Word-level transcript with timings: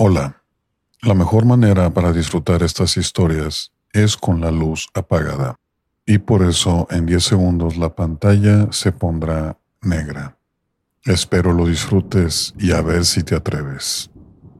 Hola. 0.00 0.44
La 1.02 1.12
mejor 1.12 1.44
manera 1.44 1.92
para 1.92 2.12
disfrutar 2.12 2.62
estas 2.62 2.96
historias 2.96 3.72
es 3.92 4.16
con 4.16 4.40
la 4.40 4.52
luz 4.52 4.86
apagada. 4.94 5.56
Y 6.06 6.18
por 6.18 6.44
eso 6.44 6.86
en 6.92 7.04
10 7.04 7.24
segundos 7.24 7.76
la 7.76 7.96
pantalla 7.96 8.68
se 8.70 8.92
pondrá 8.92 9.58
negra. 9.82 10.38
Espero 11.04 11.52
lo 11.52 11.66
disfrutes 11.66 12.54
y 12.60 12.70
a 12.70 12.80
ver 12.80 13.04
si 13.04 13.24
te 13.24 13.34
atreves. 13.34 14.08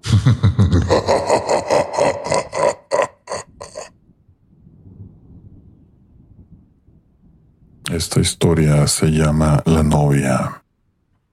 Esta 7.93 8.19
historia 8.19 8.89
se 8.89 9.13
llama 9.13 9.63
La 9.67 9.85
novia. 9.85 10.65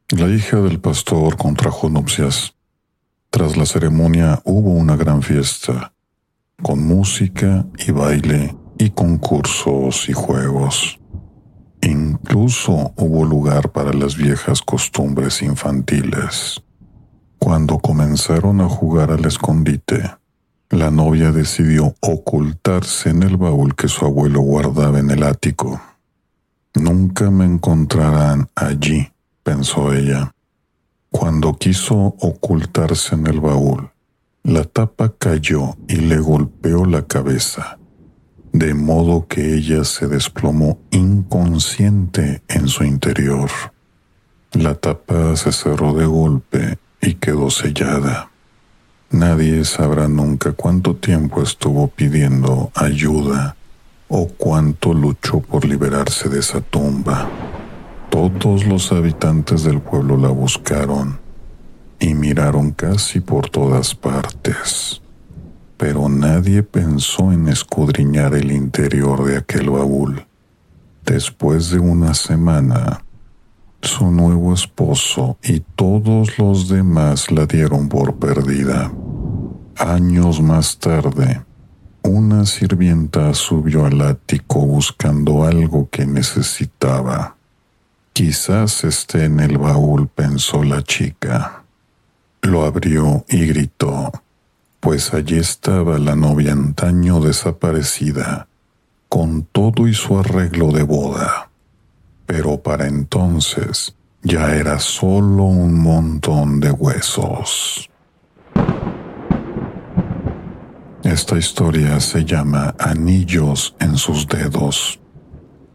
La 0.09 0.27
hija 0.27 0.57
del 0.57 0.79
pastor 0.79 1.37
contrajo 1.37 1.89
nupcias 1.89 2.54
tras 3.35 3.57
la 3.57 3.65
ceremonia 3.65 4.39
hubo 4.45 4.71
una 4.71 4.95
gran 4.95 5.21
fiesta, 5.21 5.91
con 6.63 6.81
música 6.87 7.65
y 7.85 7.91
baile 7.91 8.55
y 8.77 8.91
concursos 8.91 10.07
y 10.07 10.13
juegos. 10.13 11.01
Incluso 11.81 12.93
hubo 12.95 13.25
lugar 13.25 13.73
para 13.73 13.91
las 13.91 14.15
viejas 14.15 14.61
costumbres 14.61 15.41
infantiles. 15.41 16.63
Cuando 17.37 17.79
comenzaron 17.79 18.61
a 18.61 18.69
jugar 18.69 19.11
al 19.11 19.25
escondite, 19.25 20.15
la 20.69 20.89
novia 20.89 21.33
decidió 21.33 21.93
ocultarse 21.99 23.09
en 23.09 23.21
el 23.21 23.35
baúl 23.35 23.75
que 23.75 23.89
su 23.89 24.05
abuelo 24.05 24.39
guardaba 24.39 24.99
en 24.99 25.11
el 25.11 25.23
ático. 25.23 25.81
Nunca 26.73 27.29
me 27.31 27.43
encontrarán 27.43 28.47
allí, 28.55 29.11
pensó 29.43 29.91
ella. 29.91 30.34
Cuando 31.17 31.53
quiso 31.53 31.95
ocultarse 32.19 33.15
en 33.15 33.27
el 33.27 33.39
baúl, 33.39 33.89
la 34.43 34.65
tapa 34.65 35.13
cayó 35.17 35.77
y 35.87 35.95
le 35.95 36.17
golpeó 36.17 36.83
la 36.83 37.07
cabeza, 37.07 37.79
de 38.51 38.73
modo 38.73 39.25
que 39.25 39.55
ella 39.55 39.85
se 39.85 40.07
desplomó 40.07 40.77
inconsciente 40.91 42.41
en 42.49 42.67
su 42.67 42.83
interior. 42.83 43.49
La 44.51 44.75
tapa 44.75 45.37
se 45.37 45.53
cerró 45.53 45.93
de 45.93 46.05
golpe 46.05 46.79
y 47.01 47.13
quedó 47.13 47.49
sellada. 47.49 48.29
Nadie 49.09 49.63
sabrá 49.63 50.09
nunca 50.09 50.51
cuánto 50.51 50.97
tiempo 50.97 51.41
estuvo 51.41 51.87
pidiendo 51.87 52.71
ayuda 52.75 53.55
o 54.09 54.27
cuánto 54.27 54.93
luchó 54.93 55.39
por 55.39 55.63
liberarse 55.63 56.27
de 56.27 56.41
esa 56.41 56.59
tumba. 56.59 57.44
Todos 58.15 58.65
los 58.65 58.93
habitantes 58.93 59.65
del 59.65 59.81
pueblo 59.81 60.15
la 60.15 60.29
buscaron 60.29 61.19
y 61.99 62.13
miraron 62.13 62.71
casi 62.71 63.19
por 63.19 63.49
todas 63.49 63.93
partes, 63.93 65.01
pero 65.75 66.07
nadie 66.07 66.63
pensó 66.63 67.33
en 67.33 67.49
escudriñar 67.49 68.33
el 68.33 68.53
interior 68.53 69.25
de 69.25 69.35
aquel 69.35 69.69
baúl. 69.69 70.25
Después 71.05 71.71
de 71.71 71.79
una 71.79 72.13
semana, 72.13 73.03
su 73.81 74.09
nuevo 74.09 74.53
esposo 74.53 75.37
y 75.43 75.59
todos 75.59 76.39
los 76.39 76.69
demás 76.69 77.29
la 77.31 77.45
dieron 77.45 77.89
por 77.89 78.15
perdida. 78.15 78.93
Años 79.75 80.41
más 80.41 80.79
tarde, 80.79 81.41
una 82.01 82.45
sirvienta 82.45 83.33
subió 83.33 83.85
al 83.85 83.99
ático 83.99 84.65
buscando 84.65 85.43
algo 85.43 85.89
que 85.89 86.05
necesitaba. 86.05 87.35
Quizás 88.15 88.85
esté 88.85 89.25
en 89.25 89.41
el 89.41 89.57
baúl, 89.57 90.07
pensó 90.07 90.63
la 90.63 90.81
chica. 90.81 91.65
Lo 92.43 92.63
abrió 92.63 93.25
y 93.27 93.45
gritó, 93.45 94.09
pues 94.79 95.13
allí 95.13 95.37
estaba 95.37 95.99
la 95.99 96.15
novia 96.15 96.53
antaño 96.53 97.19
desaparecida, 97.19 98.47
con 99.09 99.43
todo 99.43 99.85
y 99.85 99.93
su 99.93 100.17
arreglo 100.17 100.71
de 100.71 100.83
boda. 100.83 101.49
Pero 102.25 102.63
para 102.63 102.87
entonces 102.87 103.97
ya 104.23 104.55
era 104.55 104.79
solo 104.79 105.43
un 105.43 105.77
montón 105.77 106.61
de 106.61 106.71
huesos. 106.71 107.89
Esta 111.03 111.37
historia 111.37 111.99
se 111.99 112.23
llama 112.23 112.75
Anillos 112.79 113.75
en 113.81 113.97
sus 113.97 114.25
dedos. 114.25 115.01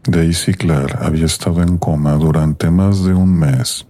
Daisy 0.07 0.55
Clark 0.55 0.97
había 0.99 1.25
estado 1.25 1.61
en 1.61 1.77
coma 1.77 2.13
durante 2.13 2.71
más 2.71 3.03
de 3.03 3.13
un 3.13 3.37
mes 3.37 3.85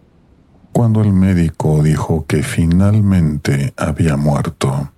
cuando 0.73 1.01
el 1.01 1.13
médico 1.13 1.81
dijo 1.83 2.25
que 2.27 2.43
finalmente 2.43 3.73
había 3.77 4.17
muerto. 4.17 4.91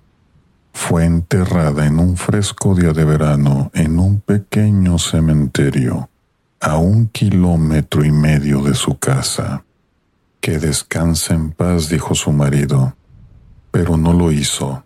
Fue 0.72 1.04
enterrada 1.04 1.86
en 1.86 2.00
un 2.00 2.16
fresco 2.16 2.74
día 2.74 2.92
de 2.92 3.04
verano 3.04 3.70
en 3.74 3.98
un 3.98 4.20
pequeño 4.20 4.98
cementerio 4.98 6.08
a 6.60 6.78
un 6.78 7.06
kilómetro 7.06 8.04
y 8.04 8.10
medio 8.10 8.62
de 8.62 8.74
su 8.74 8.98
casa. 8.98 9.64
Que 10.40 10.58
descanse 10.58 11.34
en 11.34 11.52
paz, 11.52 11.88
dijo 11.88 12.14
su 12.14 12.32
marido, 12.32 12.96
pero 13.70 13.96
no 13.96 14.12
lo 14.12 14.32
hizo. 14.32 14.82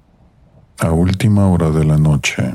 A 0.79 0.93
última 0.93 1.49
hora 1.49 1.71
de 1.71 1.85
la 1.85 1.97
noche, 1.97 2.55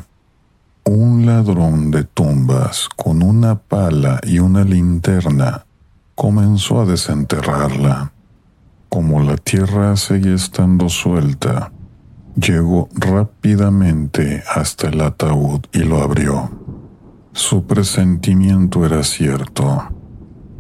un 0.86 1.26
ladrón 1.26 1.92
de 1.92 2.04
tumbas 2.04 2.90
con 2.96 3.24
una 3.24 3.56
pala 3.56 4.20
y 4.24 4.40
una 4.40 4.64
linterna 4.64 5.66
comenzó 6.16 6.82
a 6.82 6.86
desenterrarla. 6.86 8.12
Como 8.90 9.22
la 9.22 9.38
tierra 9.38 9.96
seguía 9.96 10.36
estando 10.36 10.90
suelta, 10.90 11.72
llegó 12.36 12.90
rápidamente 12.94 14.44
hasta 14.54 14.90
el 14.90 15.02
ataúd 15.02 15.62
y 15.72 15.80
lo 15.80 16.02
abrió. 16.02 16.52
Su 17.32 17.66
presentimiento 17.66 18.86
era 18.86 19.04
cierto. 19.04 19.84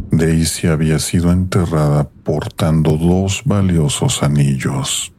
Daisy 0.09 0.67
había 0.67 0.99
sido 0.99 1.31
enterrada 1.31 2.07
portando 2.23 2.97
dos 2.97 3.43
valiosos 3.45 4.23
anillos. 4.23 5.13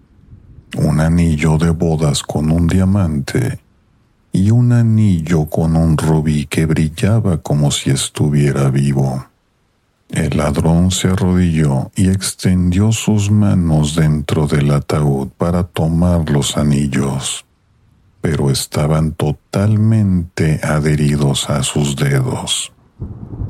Un 0.76 1.00
anillo 1.00 1.58
de 1.58 1.70
bodas 1.70 2.22
con 2.22 2.50
un 2.50 2.66
diamante 2.66 3.63
y 4.34 4.50
un 4.50 4.72
anillo 4.72 5.46
con 5.46 5.76
un 5.76 5.96
rubí 5.96 6.46
que 6.46 6.66
brillaba 6.66 7.38
como 7.38 7.70
si 7.70 7.90
estuviera 7.90 8.68
vivo. 8.68 9.24
El 10.10 10.36
ladrón 10.36 10.90
se 10.90 11.06
arrodilló 11.06 11.92
y 11.94 12.08
extendió 12.08 12.90
sus 12.90 13.30
manos 13.30 13.94
dentro 13.94 14.48
del 14.48 14.72
ataúd 14.72 15.28
para 15.38 15.62
tomar 15.62 16.28
los 16.30 16.56
anillos, 16.56 17.46
pero 18.20 18.50
estaban 18.50 19.12
totalmente 19.12 20.58
adheridos 20.64 21.48
a 21.48 21.62
sus 21.62 21.94
dedos. 21.94 22.72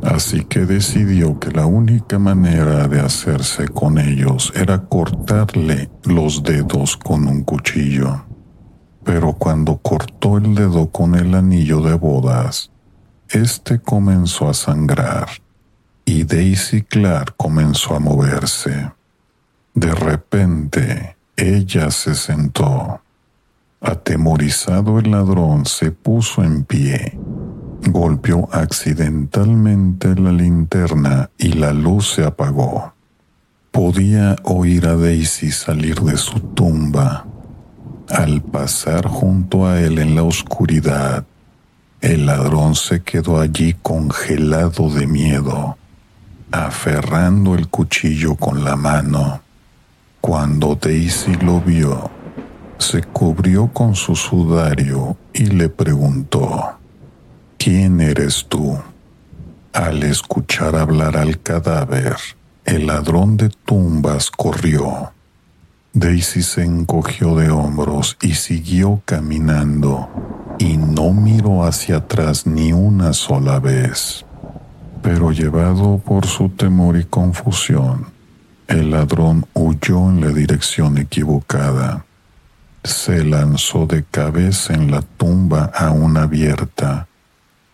Así 0.02 0.44
que 0.44 0.66
decidió 0.66 1.40
que 1.40 1.50
la 1.50 1.64
única 1.64 2.18
manera 2.18 2.88
de 2.88 3.00
hacerse 3.00 3.68
con 3.68 3.98
ellos 3.98 4.52
era 4.54 4.82
cortarle 4.82 5.88
los 6.04 6.42
dedos 6.42 6.98
con 6.98 7.26
un 7.26 7.42
cuchillo 7.42 8.26
pero 9.04 9.34
cuando 9.34 9.76
cortó 9.76 10.38
el 10.38 10.54
dedo 10.54 10.90
con 10.90 11.14
el 11.14 11.34
anillo 11.34 11.82
de 11.82 11.94
bodas, 11.94 12.70
este 13.28 13.78
comenzó 13.78 14.48
a 14.48 14.54
sangrar 14.54 15.28
y 16.06 16.24
Daisy 16.24 16.82
Clark 16.82 17.34
comenzó 17.36 17.94
a 17.94 18.00
moverse. 18.00 18.92
De 19.74 19.92
repente, 19.92 21.16
ella 21.36 21.90
se 21.90 22.14
sentó. 22.14 23.02
Atemorizado 23.80 24.98
el 24.98 25.10
ladrón 25.10 25.66
se 25.66 25.90
puso 25.90 26.42
en 26.42 26.64
pie, 26.64 27.18
golpeó 27.86 28.48
accidentalmente 28.52 30.14
la 30.14 30.32
linterna 30.32 31.30
y 31.36 31.52
la 31.52 31.74
luz 31.74 32.14
se 32.14 32.24
apagó. 32.24 32.94
Podía 33.70 34.36
oír 34.44 34.86
a 34.86 34.96
Daisy 34.96 35.50
salir 35.50 36.00
de 36.00 36.16
su 36.16 36.40
tumba 36.40 37.26
al 38.10 38.42
pasar 38.42 39.06
junto 39.06 39.66
a 39.66 39.80
él 39.80 39.98
en 39.98 40.14
la 40.14 40.22
oscuridad, 40.22 41.24
el 42.00 42.26
ladrón 42.26 42.74
se 42.74 43.02
quedó 43.02 43.40
allí 43.40 43.74
congelado 43.82 44.90
de 44.90 45.06
miedo, 45.06 45.78
aferrando 46.52 47.54
el 47.54 47.68
cuchillo 47.68 48.34
con 48.34 48.62
la 48.62 48.76
mano. 48.76 49.40
Cuando 50.20 50.74
Daisy 50.74 51.34
lo 51.36 51.60
vio, 51.60 52.10
se 52.78 53.02
cubrió 53.02 53.68
con 53.68 53.94
su 53.94 54.14
sudario 54.16 55.16
y 55.32 55.46
le 55.46 55.68
preguntó, 55.68 56.76
¿Quién 57.56 58.00
eres 58.00 58.44
tú? 58.48 58.78
Al 59.72 60.02
escuchar 60.02 60.76
hablar 60.76 61.16
al 61.16 61.40
cadáver, 61.40 62.16
el 62.66 62.86
ladrón 62.86 63.38
de 63.38 63.48
tumbas 63.48 64.30
corrió 64.30 65.13
Daisy 65.96 66.42
se 66.42 66.64
encogió 66.64 67.36
de 67.36 67.50
hombros 67.50 68.16
y 68.20 68.34
siguió 68.34 69.00
caminando, 69.04 70.08
y 70.58 70.76
no 70.76 71.12
miró 71.12 71.64
hacia 71.64 71.98
atrás 71.98 72.48
ni 72.48 72.72
una 72.72 73.12
sola 73.12 73.60
vez. 73.60 74.26
Pero 75.02 75.30
llevado 75.30 75.98
por 75.98 76.26
su 76.26 76.48
temor 76.48 76.96
y 76.96 77.04
confusión, 77.04 78.06
el 78.66 78.90
ladrón 78.90 79.46
huyó 79.54 80.10
en 80.10 80.20
la 80.20 80.30
dirección 80.30 80.98
equivocada. 80.98 82.04
se 82.82 83.24
lanzó 83.24 83.86
de 83.86 84.02
cabeza 84.02 84.74
en 84.74 84.90
la 84.90 85.00
tumba 85.00 85.70
aún 85.76 86.16
abierta, 86.16 87.06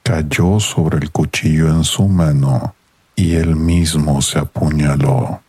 cayó 0.02 0.60
sobre 0.60 0.98
el 0.98 1.10
cuchillo 1.10 1.68
en 1.68 1.84
su 1.84 2.06
mano 2.06 2.74
y 3.16 3.36
él 3.36 3.56
mismo 3.56 4.20
se 4.20 4.38
apuñaló. 4.38 5.40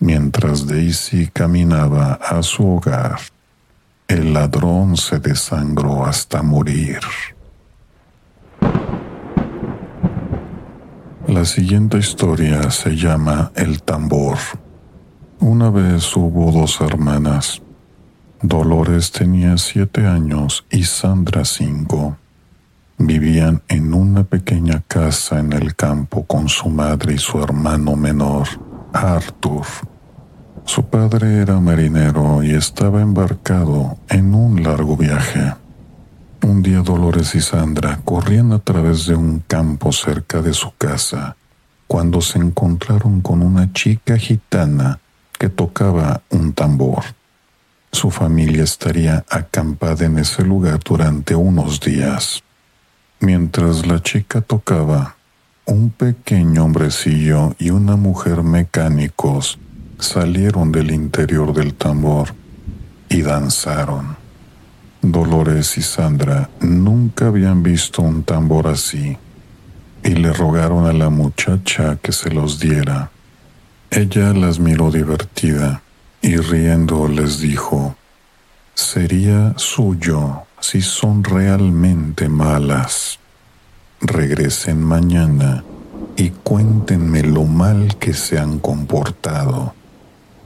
Mientras 0.00 0.66
Daisy 0.66 1.28
caminaba 1.32 2.14
a 2.14 2.42
su 2.42 2.66
hogar, 2.66 3.18
el 4.06 4.32
ladrón 4.32 4.96
se 4.96 5.18
desangró 5.18 6.06
hasta 6.06 6.42
morir. 6.42 7.00
La 11.26 11.44
siguiente 11.44 11.98
historia 11.98 12.70
se 12.70 12.96
llama 12.96 13.52
El 13.54 13.82
tambor. 13.82 14.38
Una 15.40 15.68
vez 15.68 16.16
hubo 16.16 16.50
dos 16.52 16.80
hermanas. 16.80 17.60
Dolores 18.40 19.12
tenía 19.12 19.58
siete 19.58 20.06
años 20.06 20.64
y 20.70 20.84
Sandra 20.84 21.44
cinco. 21.44 22.16
Vivían 22.96 23.62
en 23.68 23.94
una 23.94 24.24
pequeña 24.24 24.82
casa 24.88 25.38
en 25.38 25.52
el 25.52 25.76
campo 25.76 26.24
con 26.24 26.48
su 26.48 26.68
madre 26.70 27.14
y 27.14 27.18
su 27.18 27.42
hermano 27.42 27.94
menor, 27.94 28.48
Arthur. 28.92 29.66
Su 30.64 30.84
padre 30.84 31.40
era 31.40 31.60
marinero 31.60 32.42
y 32.42 32.54
estaba 32.54 33.00
embarcado 33.00 33.98
en 34.08 34.34
un 34.34 34.62
largo 34.62 34.96
viaje. 34.96 35.54
Un 36.42 36.62
día 36.62 36.80
Dolores 36.80 37.34
y 37.34 37.40
Sandra 37.40 38.00
corrían 38.04 38.52
a 38.52 38.58
través 38.58 39.06
de 39.06 39.14
un 39.14 39.40
campo 39.46 39.92
cerca 39.92 40.40
de 40.40 40.52
su 40.52 40.72
casa 40.76 41.36
cuando 41.86 42.20
se 42.20 42.38
encontraron 42.38 43.20
con 43.22 43.42
una 43.42 43.72
chica 43.72 44.16
gitana 44.18 45.00
que 45.38 45.48
tocaba 45.48 46.22
un 46.30 46.52
tambor. 46.52 47.02
Su 47.90 48.10
familia 48.10 48.62
estaría 48.62 49.24
acampada 49.30 50.04
en 50.04 50.18
ese 50.18 50.42
lugar 50.44 50.80
durante 50.84 51.34
unos 51.34 51.80
días. 51.80 52.42
Mientras 53.20 53.86
la 53.86 54.00
chica 54.02 54.40
tocaba, 54.40 55.16
un 55.68 55.90
pequeño 55.90 56.64
hombrecillo 56.64 57.54
y 57.58 57.68
una 57.70 57.96
mujer 57.96 58.42
mecánicos 58.42 59.58
salieron 59.98 60.72
del 60.72 60.90
interior 60.90 61.52
del 61.52 61.74
tambor 61.74 62.34
y 63.10 63.20
danzaron. 63.20 64.16
Dolores 65.02 65.76
y 65.76 65.82
Sandra 65.82 66.48
nunca 66.60 67.26
habían 67.26 67.62
visto 67.62 68.00
un 68.00 68.22
tambor 68.22 68.66
así 68.66 69.18
y 70.02 70.08
le 70.08 70.32
rogaron 70.32 70.86
a 70.86 70.94
la 70.94 71.10
muchacha 71.10 71.98
que 72.00 72.12
se 72.12 72.30
los 72.30 72.58
diera. 72.58 73.10
Ella 73.90 74.32
las 74.32 74.58
miró 74.58 74.90
divertida 74.90 75.82
y 76.22 76.36
riendo 76.36 77.08
les 77.08 77.40
dijo, 77.40 77.94
sería 78.74 79.52
suyo 79.56 80.44
si 80.60 80.80
son 80.80 81.22
realmente 81.22 82.26
malas. 82.30 83.18
Regresen 84.00 84.82
mañana 84.82 85.64
y 86.16 86.30
cuéntenme 86.30 87.22
lo 87.22 87.44
mal 87.44 87.96
que 87.98 88.14
se 88.14 88.38
han 88.38 88.60
comportado. 88.60 89.74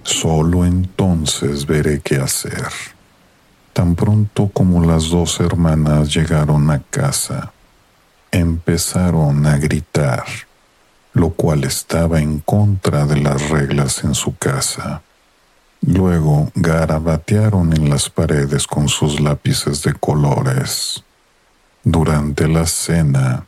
Solo 0.02 0.64
entonces 0.64 1.66
veré 1.66 2.00
qué 2.00 2.16
hacer. 2.16 2.68
Tan 3.72 3.94
pronto 3.94 4.48
como 4.48 4.84
las 4.84 5.10
dos 5.10 5.38
hermanas 5.40 6.14
llegaron 6.14 6.70
a 6.70 6.80
casa, 6.80 7.52
empezaron 8.30 9.46
a 9.46 9.58
gritar, 9.58 10.24
lo 11.12 11.30
cual 11.30 11.64
estaba 11.64 12.20
en 12.20 12.40
contra 12.40 13.06
de 13.06 13.20
las 13.20 13.50
reglas 13.50 14.02
en 14.04 14.14
su 14.14 14.36
casa. 14.36 15.02
Luego 15.80 16.50
garabatearon 16.54 17.72
en 17.72 17.90
las 17.90 18.08
paredes 18.08 18.66
con 18.66 18.88
sus 18.88 19.20
lápices 19.20 19.82
de 19.82 19.94
colores. 19.94 21.02
Durante 21.84 22.48
la 22.48 22.66
cena, 22.66 23.46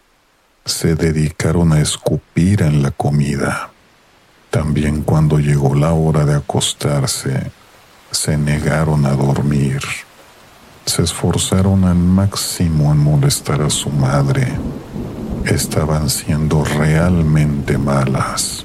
se 0.64 0.94
dedicaron 0.94 1.72
a 1.72 1.80
escupir 1.80 2.62
en 2.62 2.82
la 2.82 2.90
comida. 2.90 3.70
También 4.50 5.02
cuando 5.02 5.38
llegó 5.38 5.74
la 5.74 5.92
hora 5.92 6.24
de 6.24 6.34
acostarse, 6.34 7.50
se 8.10 8.38
negaron 8.38 9.04
a 9.06 9.12
dormir 9.12 9.82
se 10.86 11.02
esforzaron 11.02 11.84
al 11.84 11.96
máximo 11.96 12.92
en 12.92 12.98
molestar 12.98 13.62
a 13.62 13.70
su 13.70 13.90
madre. 13.90 14.52
Estaban 15.44 16.10
siendo 16.10 16.64
realmente 16.64 17.78
malas. 17.78 18.64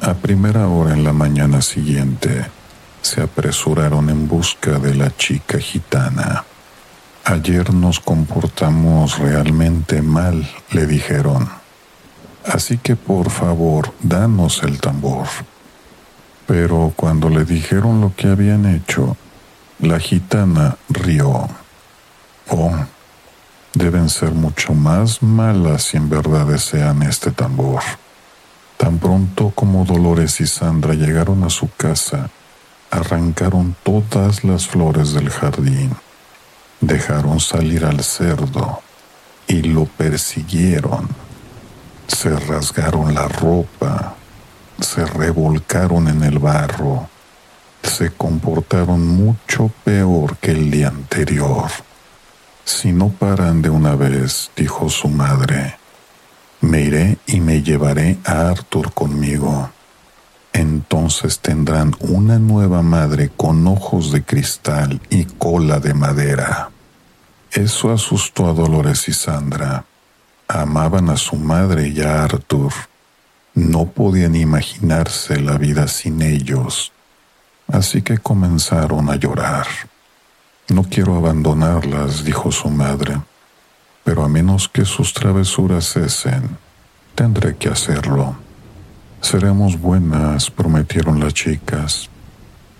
A 0.00 0.14
primera 0.14 0.68
hora 0.68 0.92
en 0.94 1.04
la 1.04 1.12
mañana 1.12 1.62
siguiente, 1.62 2.46
se 3.02 3.22
apresuraron 3.22 4.10
en 4.10 4.28
busca 4.28 4.78
de 4.78 4.94
la 4.94 5.14
chica 5.16 5.58
gitana. 5.58 6.44
Ayer 7.30 7.72
nos 7.72 8.00
comportamos 8.00 9.20
realmente 9.20 10.02
mal, 10.02 10.50
le 10.72 10.84
dijeron. 10.84 11.48
Así 12.44 12.78
que 12.78 12.96
por 12.96 13.30
favor, 13.30 13.94
danos 14.02 14.64
el 14.64 14.80
tambor. 14.80 15.28
Pero 16.48 16.92
cuando 16.96 17.28
le 17.28 17.44
dijeron 17.44 18.00
lo 18.00 18.12
que 18.16 18.26
habían 18.26 18.66
hecho, 18.66 19.16
la 19.78 20.00
gitana 20.00 20.76
rió. 20.88 21.48
Oh, 22.48 22.74
deben 23.74 24.08
ser 24.08 24.32
mucho 24.32 24.74
más 24.74 25.22
malas 25.22 25.84
si 25.84 25.98
en 25.98 26.10
verdad 26.10 26.46
desean 26.46 27.04
este 27.04 27.30
tambor. 27.30 27.82
Tan 28.76 28.98
pronto 28.98 29.52
como 29.54 29.84
Dolores 29.84 30.40
y 30.40 30.48
Sandra 30.48 30.94
llegaron 30.94 31.44
a 31.44 31.50
su 31.50 31.70
casa, 31.76 32.28
arrancaron 32.90 33.76
todas 33.84 34.42
las 34.42 34.66
flores 34.66 35.12
del 35.12 35.30
jardín, 35.30 35.92
dejaron 36.80 37.40
salir 37.40 37.84
al 37.84 38.02
cerdo 38.02 38.80
y 39.46 39.62
lo 39.62 39.84
persiguieron. 39.84 41.08
Se 42.08 42.36
rasgaron 42.38 43.14
la 43.14 43.28
ropa, 43.28 44.14
se 44.80 45.04
revolcaron 45.04 46.08
en 46.08 46.22
el 46.22 46.38
barro 46.38 47.08
se 47.82 48.10
comportaron 48.10 49.06
mucho 49.06 49.70
peor 49.84 50.36
que 50.38 50.52
el 50.52 50.70
día 50.70 50.88
anterior. 50.88 51.70
Si 52.64 52.92
no 52.92 53.08
paran 53.08 53.62
de 53.62 53.70
una 53.70 53.94
vez, 53.94 54.50
dijo 54.56 54.88
su 54.88 55.08
madre, 55.08 55.76
me 56.60 56.82
iré 56.82 57.18
y 57.26 57.40
me 57.40 57.62
llevaré 57.62 58.18
a 58.24 58.48
Arthur 58.48 58.92
conmigo. 58.92 59.70
Entonces 60.60 61.40
tendrán 61.40 61.94
una 62.00 62.38
nueva 62.38 62.82
madre 62.82 63.30
con 63.36 63.66
ojos 63.66 64.12
de 64.12 64.22
cristal 64.22 65.00
y 65.10 65.24
cola 65.24 65.80
de 65.80 65.94
madera. 65.94 66.70
Eso 67.50 67.92
asustó 67.92 68.48
a 68.48 68.52
Dolores 68.52 69.08
y 69.08 69.12
Sandra. 69.12 69.84
Amaban 70.48 71.10
a 71.10 71.16
su 71.16 71.36
madre 71.36 71.88
y 71.88 72.00
a 72.00 72.24
Arthur. 72.24 72.72
No 73.54 73.86
podían 73.86 74.34
imaginarse 74.34 75.40
la 75.40 75.58
vida 75.58 75.88
sin 75.88 76.22
ellos 76.22 76.92
así 77.72 78.02
que 78.02 78.18
comenzaron 78.18 79.10
a 79.10 79.16
llorar. 79.16 79.66
No 80.68 80.84
quiero 80.84 81.16
abandonarlas, 81.16 82.24
dijo 82.24 82.52
su 82.52 82.68
madre, 82.68 83.20
pero 84.04 84.24
a 84.24 84.28
menos 84.28 84.68
que 84.68 84.84
sus 84.84 85.12
travesuras 85.12 85.92
cesen, 85.92 86.58
tendré 87.14 87.56
que 87.56 87.68
hacerlo. 87.68 88.36
Seremos 89.20 89.80
buenas, 89.80 90.50
prometieron 90.50 91.20
las 91.20 91.34
chicas. 91.34 92.08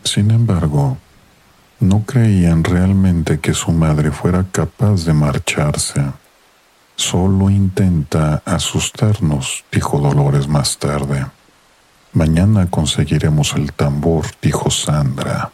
Sin 0.02 0.30
embargo, 0.30 0.98
no 1.80 2.02
creían 2.04 2.64
realmente 2.64 3.40
que 3.40 3.54
su 3.54 3.72
madre 3.72 4.10
fuera 4.10 4.44
capaz 4.50 5.04
de 5.04 5.12
marcharse. 5.12 6.02
Solo 6.96 7.48
intenta 7.50 8.42
asustarnos, 8.44 9.64
dijo 9.72 9.98
Dolores 9.98 10.48
más 10.48 10.78
tarde. 10.78 11.26
Mañana 12.12 12.68
conseguiremos 12.68 13.54
el 13.54 13.72
tambor, 13.72 14.26
dijo 14.42 14.70
Sandra. 14.70 15.52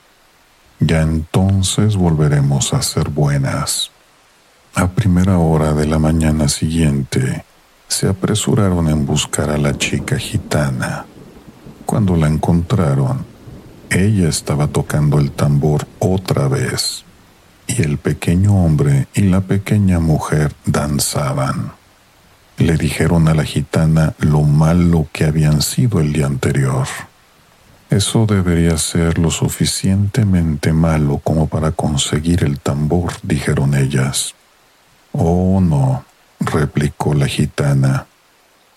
Ya 0.80 1.02
entonces 1.02 1.96
volveremos 1.96 2.74
a 2.74 2.82
ser 2.82 3.10
buenas. 3.10 3.90
A 4.74 4.88
primera 4.88 5.38
hora 5.38 5.72
de 5.74 5.86
la 5.86 5.98
mañana 5.98 6.48
siguiente, 6.48 7.44
se 7.88 8.08
apresuraron 8.08 8.88
en 8.88 9.06
buscar 9.06 9.50
a 9.50 9.58
la 9.58 9.76
chica 9.76 10.18
gitana. 10.18 11.06
Cuando 11.84 12.16
la 12.16 12.26
encontraron, 12.26 13.24
ella 13.90 14.28
estaba 14.28 14.66
tocando 14.66 15.18
el 15.18 15.30
tambor 15.30 15.86
otra 15.98 16.48
vez, 16.48 17.04
y 17.66 17.82
el 17.82 17.98
pequeño 17.98 18.64
hombre 18.64 19.06
y 19.14 19.22
la 19.22 19.40
pequeña 19.40 20.00
mujer 20.00 20.52
danzaban. 20.64 21.72
Le 22.58 22.76
dijeron 22.76 23.28
a 23.28 23.34
la 23.34 23.44
gitana 23.44 24.14
lo 24.18 24.42
malo 24.42 25.06
que 25.12 25.24
habían 25.24 25.62
sido 25.62 26.00
el 26.00 26.12
día 26.12 26.26
anterior. 26.26 26.86
Eso 27.90 28.26
debería 28.26 28.76
ser 28.78 29.18
lo 29.18 29.30
suficientemente 29.30 30.72
malo 30.72 31.20
como 31.22 31.46
para 31.46 31.70
conseguir 31.70 32.42
el 32.42 32.58
tambor, 32.58 33.12
dijeron 33.22 33.74
ellas. 33.74 34.34
Oh, 35.12 35.60
no, 35.60 36.04
replicó 36.40 37.14
la 37.14 37.26
gitana. 37.26 38.06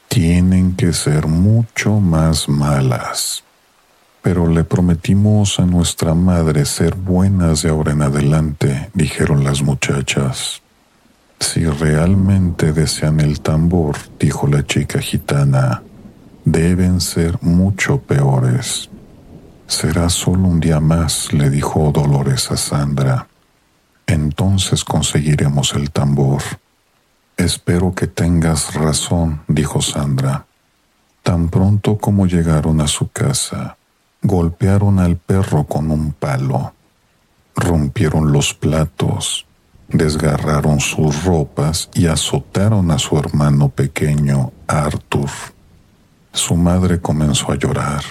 Tienen 0.08 0.76
que 0.76 0.94
ser 0.94 1.28
mucho 1.28 2.00
más 2.00 2.50
malas. 2.50 3.44
Pero 4.22 4.48
le 4.48 4.64
prometimos 4.64 5.60
a 5.60 5.66
nuestra 5.66 6.14
madre 6.14 6.66
ser 6.66 6.96
buenas 6.96 7.62
de 7.62 7.70
ahora 7.70 7.94
en 7.94 8.02
adelante, 8.02 8.90
dijeron 8.94 9.44
las 9.44 9.62
muchachas. 9.62 10.62
Si 11.40 11.66
realmente 11.66 12.74
desean 12.74 13.22
el 13.22 13.40
tambor, 13.40 13.96
dijo 14.20 14.48
la 14.48 14.66
chica 14.66 15.00
gitana, 15.00 15.84
deben 16.44 17.00
ser 17.00 17.38
mucho 17.42 18.02
peores. 18.02 18.90
Será 19.68 20.10
solo 20.10 20.48
un 20.48 20.60
día 20.60 20.80
más, 20.80 21.32
le 21.32 21.50
dijo 21.50 21.92
Dolores 21.94 22.52
a 22.52 22.58
Sandra. 22.58 23.28
Entonces 24.06 24.84
conseguiremos 24.84 25.74
el 25.76 25.92
tambor. 25.92 26.42
Espero 27.40 27.96
que 27.96 28.06
tengas 28.06 28.74
razón, 28.74 29.44
dijo 29.48 29.82
Sandra. 29.82 30.46
Tan 31.24 31.48
pronto 31.48 31.98
como 31.98 32.28
llegaron 32.28 32.82
a 32.82 32.88
su 32.88 33.10
casa, 33.12 33.78
golpearon 34.22 35.00
al 35.00 35.16
perro 35.16 35.64
con 35.64 35.90
un 35.90 36.12
palo, 36.12 36.74
rompieron 37.56 38.34
los 38.34 38.54
platos, 38.54 39.46
desgarraron 39.88 40.82
sus 40.82 41.24
ropas 41.24 41.90
y 41.94 42.08
azotaron 42.08 42.92
a 42.92 43.00
su 43.00 43.18
hermano 43.18 43.70
pequeño, 43.70 44.52
Arthur. 44.68 45.30
Su 46.34 46.58
madre 46.58 47.00
comenzó 47.00 47.54
a 47.54 47.56
llorar. 47.56 48.04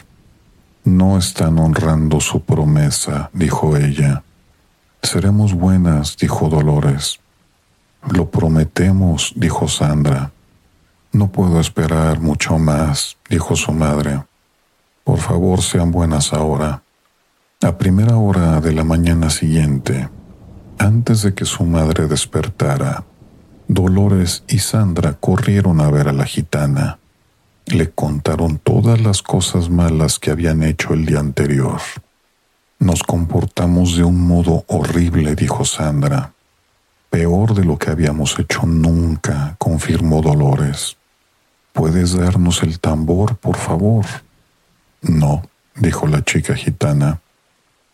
No 0.85 1.18
están 1.18 1.58
honrando 1.58 2.18
su 2.23 2.40
promesa, 2.40 3.28
dijo 3.35 3.76
ella. 3.76 4.23
Seremos 5.02 5.52
buenas, 5.52 6.16
dijo 6.16 6.49
Dolores. 6.49 7.20
Lo 8.10 8.30
prometemos, 8.30 9.32
dijo 9.36 9.68
Sandra. 9.68 10.32
No 11.12 11.30
puedo 11.30 11.60
esperar 11.60 12.20
mucho 12.20 12.58
más, 12.58 13.16
dijo 13.28 13.56
su 13.56 13.72
madre. 13.72 14.22
Por 15.04 15.18
favor, 15.18 15.62
sean 15.62 15.90
buenas 15.90 16.32
ahora. 16.32 16.82
A 17.62 17.76
primera 17.76 18.16
hora 18.16 18.60
de 18.60 18.72
la 18.72 18.84
mañana 18.84 19.30
siguiente, 19.30 20.08
antes 20.78 21.22
de 21.22 21.34
que 21.34 21.44
su 21.44 21.64
madre 21.64 22.06
despertara, 22.06 23.04
Dolores 23.66 24.44
y 24.48 24.60
Sandra 24.60 25.14
corrieron 25.14 25.80
a 25.80 25.90
ver 25.90 26.08
a 26.08 26.12
la 26.12 26.24
gitana. 26.24 26.98
Le 27.66 27.90
contaron 27.90 28.58
todas 28.58 29.00
las 29.00 29.22
cosas 29.22 29.68
malas 29.68 30.18
que 30.18 30.30
habían 30.30 30.62
hecho 30.62 30.94
el 30.94 31.04
día 31.04 31.20
anterior. 31.20 31.80
Nos 32.78 33.02
comportamos 33.02 33.96
de 33.96 34.04
un 34.04 34.26
modo 34.26 34.64
horrible, 34.68 35.34
dijo 35.34 35.66
Sandra. 35.66 36.32
Peor 37.10 37.54
de 37.54 37.64
lo 37.64 37.78
que 37.78 37.90
habíamos 37.90 38.38
hecho 38.38 38.62
nunca, 38.66 39.56
confirmó 39.58 40.20
Dolores. 40.20 40.96
¿Puedes 41.72 42.12
darnos 42.14 42.62
el 42.62 42.80
tambor, 42.80 43.36
por 43.36 43.56
favor? 43.56 44.04
No, 45.00 45.42
dijo 45.76 46.06
la 46.06 46.22
chica 46.22 46.54
gitana. 46.54 47.20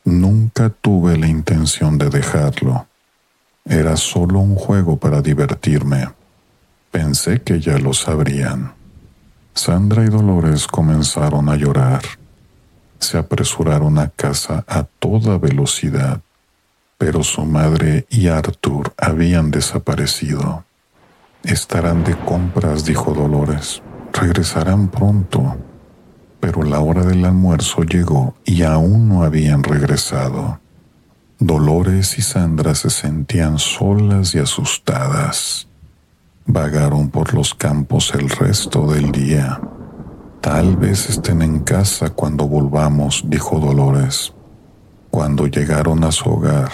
Nunca 0.04 0.70
tuve 0.70 1.16
la 1.16 1.28
intención 1.28 1.96
de 1.98 2.10
dejarlo. 2.10 2.86
Era 3.64 3.96
solo 3.96 4.40
un 4.40 4.56
juego 4.56 4.96
para 4.96 5.22
divertirme. 5.22 6.08
Pensé 6.90 7.42
que 7.42 7.60
ya 7.60 7.78
lo 7.78 7.94
sabrían. 7.94 8.74
Sandra 9.54 10.04
y 10.04 10.08
Dolores 10.08 10.66
comenzaron 10.66 11.48
a 11.48 11.56
llorar. 11.56 12.02
Se 12.98 13.18
apresuraron 13.18 13.98
a 13.98 14.08
casa 14.08 14.64
a 14.66 14.82
toda 14.82 15.38
velocidad, 15.38 16.20
pero 16.98 17.22
su 17.22 17.44
madre 17.44 18.06
y 18.10 18.28
Arthur 18.28 18.92
habían 18.96 19.50
desaparecido. 19.50 20.64
Estarán 21.42 22.04
de 22.04 22.16
compras, 22.16 22.84
dijo 22.84 23.12
Dolores. 23.12 23.82
Regresarán 24.12 24.88
pronto 24.88 25.56
pero 26.44 26.62
la 26.62 26.78
hora 26.80 27.06
del 27.06 27.24
almuerzo 27.24 27.84
llegó 27.84 28.34
y 28.44 28.64
aún 28.64 29.08
no 29.08 29.22
habían 29.22 29.62
regresado. 29.62 30.60
Dolores 31.38 32.18
y 32.18 32.22
Sandra 32.22 32.74
se 32.74 32.90
sentían 32.90 33.58
solas 33.58 34.34
y 34.34 34.40
asustadas. 34.40 35.68
Vagaron 36.44 37.08
por 37.08 37.32
los 37.32 37.54
campos 37.54 38.12
el 38.14 38.28
resto 38.28 38.92
del 38.92 39.10
día. 39.10 39.58
Tal 40.42 40.76
vez 40.76 41.08
estén 41.08 41.40
en 41.40 41.60
casa 41.60 42.10
cuando 42.10 42.46
volvamos, 42.46 43.24
dijo 43.26 43.58
Dolores. 43.58 44.33
Cuando 45.14 45.46
llegaron 45.46 46.02
a 46.02 46.10
su 46.10 46.28
hogar, 46.28 46.72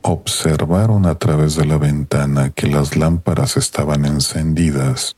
observaron 0.00 1.04
a 1.04 1.16
través 1.16 1.56
de 1.56 1.66
la 1.66 1.76
ventana 1.76 2.48
que 2.48 2.66
las 2.66 2.96
lámparas 2.96 3.58
estaban 3.58 4.06
encendidas 4.06 5.14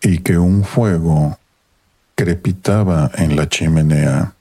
y 0.00 0.20
que 0.20 0.38
un 0.38 0.64
fuego 0.64 1.38
crepitaba 2.14 3.10
en 3.16 3.36
la 3.36 3.50
chimenea, 3.50 4.32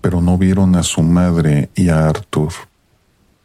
pero 0.00 0.20
no 0.20 0.36
vieron 0.36 0.74
a 0.74 0.82
su 0.82 1.04
madre 1.04 1.70
y 1.76 1.90
a 1.90 2.08
Arthur. 2.08 2.52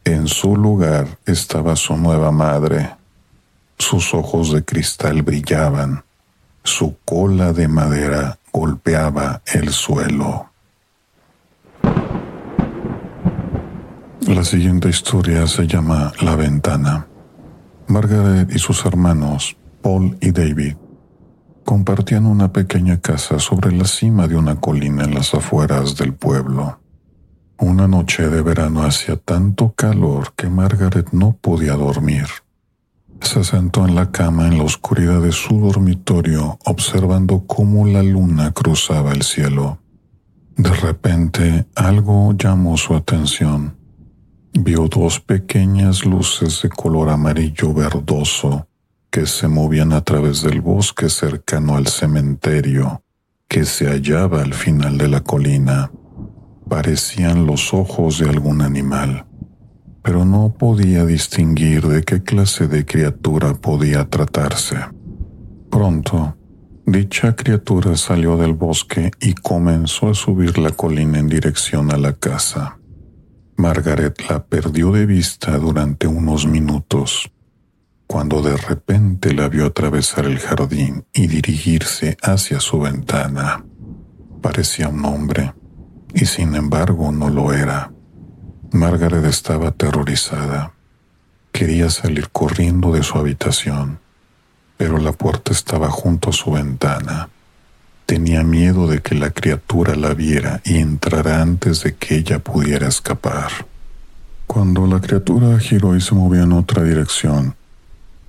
En 0.02 0.26
su 0.26 0.56
lugar 0.56 1.20
estaba 1.24 1.76
su 1.76 1.96
nueva 1.96 2.32
madre. 2.32 2.96
Sus 3.78 4.12
ojos 4.12 4.52
de 4.52 4.64
cristal 4.64 5.22
brillaban, 5.22 6.02
su 6.64 6.96
cola 7.04 7.52
de 7.52 7.68
madera 7.68 8.40
golpeaba 8.52 9.40
el 9.46 9.70
suelo. 9.70 10.51
La 14.26 14.44
siguiente 14.44 14.88
historia 14.88 15.48
se 15.48 15.66
llama 15.66 16.12
La 16.20 16.36
ventana. 16.36 17.08
Margaret 17.88 18.48
y 18.54 18.58
sus 18.58 18.86
hermanos, 18.86 19.56
Paul 19.82 20.16
y 20.20 20.30
David, 20.30 20.76
compartían 21.64 22.26
una 22.26 22.52
pequeña 22.52 23.00
casa 23.00 23.40
sobre 23.40 23.72
la 23.72 23.84
cima 23.84 24.28
de 24.28 24.36
una 24.36 24.60
colina 24.60 25.04
en 25.04 25.14
las 25.14 25.34
afueras 25.34 25.96
del 25.96 26.14
pueblo. 26.14 26.78
Una 27.58 27.88
noche 27.88 28.28
de 28.28 28.42
verano 28.42 28.84
hacía 28.84 29.16
tanto 29.16 29.72
calor 29.72 30.34
que 30.36 30.48
Margaret 30.48 31.08
no 31.12 31.36
podía 31.40 31.74
dormir. 31.74 32.26
Se 33.20 33.42
sentó 33.42 33.86
en 33.86 33.96
la 33.96 34.12
cama 34.12 34.46
en 34.46 34.58
la 34.58 34.64
oscuridad 34.64 35.20
de 35.20 35.32
su 35.32 35.58
dormitorio 35.58 36.58
observando 36.64 37.44
cómo 37.46 37.86
la 37.86 38.04
luna 38.04 38.52
cruzaba 38.52 39.12
el 39.12 39.24
cielo. 39.24 39.78
De 40.56 40.70
repente 40.70 41.66
algo 41.74 42.34
llamó 42.34 42.76
su 42.76 42.94
atención. 42.94 43.81
Vio 44.54 44.86
dos 44.86 45.18
pequeñas 45.18 46.04
luces 46.04 46.60
de 46.62 46.68
color 46.68 47.08
amarillo 47.08 47.72
verdoso 47.72 48.68
que 49.10 49.24
se 49.26 49.48
movían 49.48 49.94
a 49.94 50.02
través 50.02 50.42
del 50.42 50.60
bosque 50.60 51.08
cercano 51.08 51.76
al 51.76 51.86
cementerio 51.86 53.02
que 53.48 53.64
se 53.64 53.86
hallaba 53.86 54.42
al 54.42 54.52
final 54.52 54.98
de 54.98 55.08
la 55.08 55.20
colina. 55.20 55.90
Parecían 56.68 57.46
los 57.46 57.72
ojos 57.72 58.18
de 58.18 58.28
algún 58.28 58.60
animal, 58.60 59.24
pero 60.02 60.26
no 60.26 60.54
podía 60.58 61.06
distinguir 61.06 61.86
de 61.86 62.02
qué 62.02 62.22
clase 62.22 62.68
de 62.68 62.84
criatura 62.84 63.54
podía 63.54 64.08
tratarse. 64.08 64.76
Pronto, 65.70 66.36
dicha 66.84 67.34
criatura 67.36 67.96
salió 67.96 68.36
del 68.36 68.52
bosque 68.52 69.10
y 69.18 69.32
comenzó 69.32 70.10
a 70.10 70.14
subir 70.14 70.58
la 70.58 70.70
colina 70.70 71.18
en 71.18 71.28
dirección 71.28 71.90
a 71.90 71.96
la 71.96 72.12
casa. 72.12 72.78
Margaret 73.62 74.20
la 74.28 74.44
perdió 74.44 74.90
de 74.90 75.06
vista 75.06 75.56
durante 75.56 76.08
unos 76.08 76.46
minutos 76.46 77.30
cuando 78.08 78.42
de 78.42 78.56
repente 78.56 79.32
la 79.32 79.48
vio 79.48 79.66
atravesar 79.66 80.24
el 80.24 80.40
jardín 80.40 81.04
y 81.12 81.28
dirigirse 81.28 82.16
hacia 82.22 82.58
su 82.58 82.80
ventana. 82.80 83.64
Parecía 84.40 84.88
un 84.88 85.04
hombre, 85.04 85.54
y 86.12 86.26
sin 86.26 86.56
embargo 86.56 87.12
no 87.12 87.30
lo 87.30 87.52
era. 87.52 87.92
Margaret 88.72 89.24
estaba 89.26 89.68
aterrorizada. 89.68 90.72
Quería 91.52 91.88
salir 91.88 92.30
corriendo 92.30 92.92
de 92.92 93.04
su 93.04 93.16
habitación, 93.16 94.00
pero 94.76 94.98
la 94.98 95.12
puerta 95.12 95.52
estaba 95.52 95.88
junto 95.88 96.30
a 96.30 96.32
su 96.32 96.50
ventana. 96.50 97.28
Tenía 98.06 98.42
miedo 98.42 98.86
de 98.86 99.00
que 99.00 99.14
la 99.14 99.30
criatura 99.30 99.94
la 99.94 100.14
viera 100.14 100.60
y 100.64 100.78
entrara 100.78 101.40
antes 101.40 101.82
de 101.82 101.94
que 101.94 102.16
ella 102.16 102.38
pudiera 102.38 102.88
escapar. 102.88 103.50
Cuando 104.46 104.86
la 104.86 105.00
criatura 105.00 105.58
giró 105.58 105.96
y 105.96 106.00
se 106.00 106.14
movió 106.14 106.42
en 106.42 106.52
otra 106.52 106.82
dirección, 106.82 107.54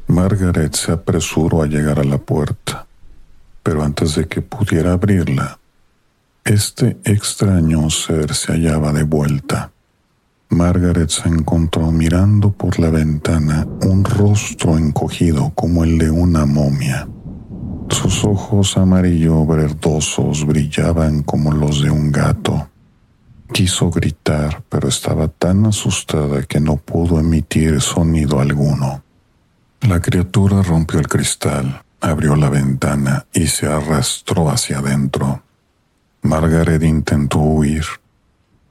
Margaret 0.08 0.74
se 0.74 0.92
apresuró 0.92 1.64
a 1.64 1.68
llegar 1.68 2.00
a 2.00 2.04
la 2.04 2.18
puerta, 2.18 2.86
pero 3.62 3.84
antes 3.84 4.16
de 4.16 4.28
que 4.28 4.42
pudiera 4.42 4.94
abrirla, 4.94 5.60
este 6.46 6.98
extraño 7.06 7.90
ser 7.90 8.34
se 8.36 8.52
hallaba 8.52 8.92
de 8.92 9.04
vuelta. 9.04 9.72
Margaret 10.50 11.10
se 11.10 11.30
encontró 11.30 11.92
mirando 11.92 12.52
por 12.52 12.80
la 12.80 12.90
ventana 12.90 13.68
un 13.82 14.04
rostro 14.04 14.78
encogido 14.78 15.52
como 15.56 15.84
el 15.84 15.98
de 15.98 16.12
una 16.12 16.46
momia. 16.46 17.08
Sus 17.90 18.24
ojos 18.24 18.78
amarillo 18.78 19.46
verdosos 19.46 20.46
brillaban 20.46 21.24
como 21.24 21.52
los 21.52 21.82
de 21.82 21.92
un 21.92 22.12
gato. 22.12 22.70
Quiso 23.52 23.92
gritar, 23.92 24.64
pero 24.70 24.88
estaba 24.88 25.28
tan 25.28 25.66
asustada 25.66 26.44
que 26.44 26.60
no 26.60 26.78
pudo 26.78 27.20
emitir 27.20 27.82
sonido 27.82 28.40
alguno. 28.40 29.04
La 29.82 30.02
criatura 30.02 30.62
rompió 30.64 31.00
el 31.00 31.08
cristal, 31.08 31.84
abrió 32.02 32.36
la 32.36 32.50
ventana 32.50 33.26
y 33.34 33.48
se 33.48 33.68
arrastró 33.68 34.50
hacia 34.50 34.80
adentro. 34.80 35.44
Margaret 36.22 36.82
intentó 36.84 37.40
huir, 37.40 37.86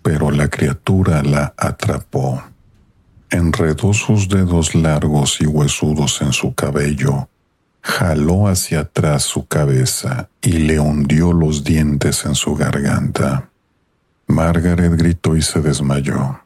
pero 0.02 0.30
la 0.30 0.48
criatura 0.48 1.22
la 1.22 1.54
atrapó. 1.56 2.42
Enredó 3.30 3.94
sus 3.94 4.28
dedos 4.28 4.74
largos 4.74 5.40
y 5.40 5.46
huesudos 5.46 6.20
en 6.22 6.32
su 6.32 6.54
cabello, 6.54 7.28
jaló 7.82 8.46
hacia 8.46 8.80
atrás 8.80 9.24
su 9.24 9.46
cabeza 9.46 10.28
y 10.40 10.52
le 10.52 10.78
hundió 10.78 11.32
los 11.32 11.64
dientes 11.64 12.24
en 12.24 12.34
su 12.34 12.54
garganta. 12.54 13.50
Margaret 14.28 14.92
gritó 14.96 15.36
y 15.36 15.42
se 15.42 15.60
desmayó. 15.60 16.40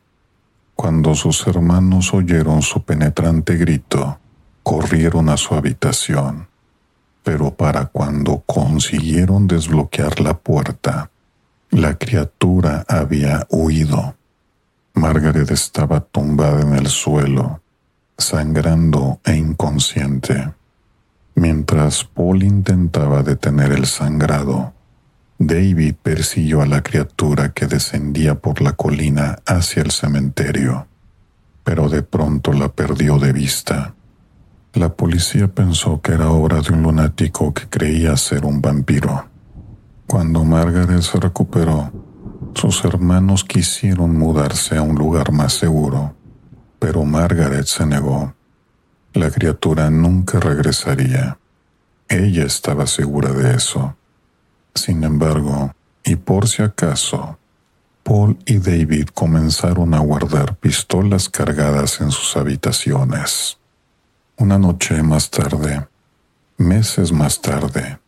Cuando 0.74 1.14
sus 1.14 1.46
hermanos 1.46 2.12
oyeron 2.12 2.62
su 2.62 2.82
penetrante 2.82 3.56
grito, 3.56 4.18
corrieron 4.62 5.28
a 5.28 5.36
su 5.36 5.54
habitación, 5.54 6.48
pero 7.22 7.54
para 7.54 7.86
cuando 7.86 8.42
consiguieron 8.46 9.46
desbloquear 9.46 10.20
la 10.20 10.36
puerta, 10.38 11.10
la 11.70 11.96
criatura 11.98 12.84
había 12.88 13.46
huido. 13.50 14.16
Margaret 14.94 15.50
estaba 15.50 16.00
tumbada 16.00 16.62
en 16.62 16.74
el 16.74 16.88
suelo, 16.88 17.60
sangrando 18.16 19.20
e 19.24 19.36
inconsciente. 19.36 20.52
Mientras 21.36 22.02
Paul 22.02 22.42
intentaba 22.42 23.22
detener 23.22 23.70
el 23.72 23.84
sangrado, 23.84 24.72
David 25.38 25.96
persiguió 26.02 26.62
a 26.62 26.66
la 26.66 26.82
criatura 26.82 27.52
que 27.52 27.66
descendía 27.66 28.36
por 28.36 28.62
la 28.62 28.72
colina 28.72 29.36
hacia 29.44 29.82
el 29.82 29.90
cementerio, 29.90 30.86
pero 31.62 31.90
de 31.90 32.02
pronto 32.02 32.54
la 32.54 32.72
perdió 32.72 33.18
de 33.18 33.34
vista. 33.34 33.94
La 34.72 34.94
policía 34.94 35.48
pensó 35.48 36.00
que 36.00 36.12
era 36.12 36.30
obra 36.30 36.62
de 36.62 36.72
un 36.72 36.82
lunático 36.82 37.52
que 37.52 37.68
creía 37.68 38.16
ser 38.16 38.46
un 38.46 38.62
vampiro. 38.62 39.26
Cuando 40.06 40.42
Margaret 40.42 41.02
se 41.02 41.20
recuperó, 41.20 41.92
sus 42.54 42.82
hermanos 42.82 43.44
quisieron 43.44 44.16
mudarse 44.16 44.78
a 44.78 44.82
un 44.82 44.94
lugar 44.94 45.32
más 45.32 45.52
seguro, 45.52 46.14
pero 46.78 47.04
Margaret 47.04 47.66
se 47.66 47.84
negó. 47.84 48.35
La 49.16 49.30
criatura 49.30 49.88
nunca 49.88 50.38
regresaría. 50.38 51.38
Ella 52.06 52.44
estaba 52.44 52.86
segura 52.86 53.32
de 53.32 53.56
eso. 53.56 53.96
Sin 54.74 55.04
embargo, 55.04 55.74
y 56.04 56.16
por 56.16 56.46
si 56.46 56.62
acaso, 56.62 57.38
Paul 58.02 58.36
y 58.44 58.58
David 58.58 59.08
comenzaron 59.14 59.94
a 59.94 60.00
guardar 60.00 60.56
pistolas 60.56 61.30
cargadas 61.30 62.02
en 62.02 62.10
sus 62.10 62.36
habitaciones. 62.36 63.56
Una 64.36 64.58
noche 64.58 65.02
más 65.02 65.30
tarde, 65.30 65.88
meses 66.58 67.10
más 67.10 67.40
tarde, 67.40 67.98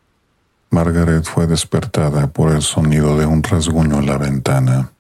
Margaret 0.69 1.25
fue 1.25 1.47
despertada 1.47 2.27
por 2.27 2.53
el 2.53 2.61
sonido 2.61 3.17
de 3.17 3.25
un 3.25 3.43
rasguño 3.43 4.01
en 4.01 4.07
la 4.07 4.19
ventana. 4.19 4.93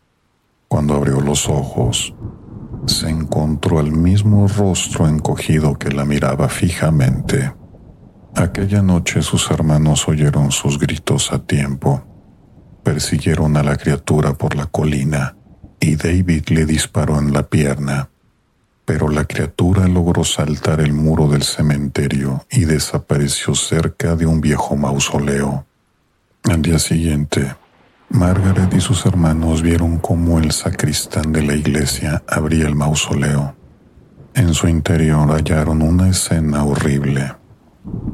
Cuando 0.68 0.94
abrió 0.94 1.20
los 1.20 1.50
ojos, 1.50 2.14
se 2.88 3.08
encontró 3.08 3.80
el 3.80 3.92
mismo 3.92 4.48
rostro 4.48 5.08
encogido 5.08 5.78
que 5.78 5.90
la 5.90 6.04
miraba 6.04 6.48
fijamente. 6.48 7.52
Aquella 8.34 8.82
noche 8.82 9.22
sus 9.22 9.50
hermanos 9.50 10.08
oyeron 10.08 10.52
sus 10.52 10.78
gritos 10.78 11.32
a 11.32 11.38
tiempo. 11.38 12.02
Persiguieron 12.82 13.56
a 13.56 13.62
la 13.62 13.76
criatura 13.76 14.34
por 14.34 14.56
la 14.56 14.66
colina 14.66 15.36
y 15.80 15.96
David 15.96 16.48
le 16.48 16.66
disparó 16.66 17.18
en 17.18 17.32
la 17.32 17.44
pierna 17.44 18.10
pero 18.88 19.10
la 19.10 19.26
criatura 19.26 19.86
logró 19.86 20.24
saltar 20.24 20.80
el 20.80 20.94
muro 20.94 21.28
del 21.28 21.42
cementerio 21.42 22.46
y 22.50 22.64
desapareció 22.64 23.54
cerca 23.54 24.16
de 24.16 24.24
un 24.24 24.40
viejo 24.40 24.76
mausoleo. 24.76 25.66
Al 26.44 26.62
día 26.62 26.78
siguiente, 26.78 27.54
Margaret 28.10 28.72
y 28.74 28.80
sus 28.80 29.04
hermanos 29.04 29.60
vieron 29.60 29.98
cómo 29.98 30.38
el 30.38 30.52
sacristán 30.52 31.30
de 31.30 31.42
la 31.42 31.54
iglesia 31.54 32.22
abría 32.26 32.66
el 32.66 32.74
mausoleo. 32.74 33.54
En 34.34 34.54
su 34.54 34.66
interior 34.66 35.30
hallaron 35.30 35.82
una 35.82 36.08
escena 36.08 36.64
horrible. 36.64 37.34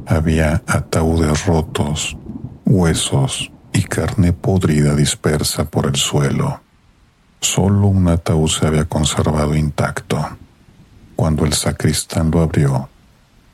Había 0.05 0.61
ataúdes 0.67 1.45
rotos, 1.45 2.17
huesos 2.65 3.51
y 3.71 3.83
carne 3.83 4.33
podrida 4.33 4.95
dispersa 4.95 5.63
por 5.63 5.85
el 5.85 5.95
suelo. 5.95 6.61
Solo 7.39 7.87
un 7.87 8.09
ataúd 8.09 8.49
se 8.49 8.67
había 8.67 8.85
conservado 8.85 9.55
intacto. 9.55 10.27
Cuando 11.15 11.45
el 11.45 11.53
sacristán 11.53 12.31
lo 12.31 12.41
abrió, 12.41 12.89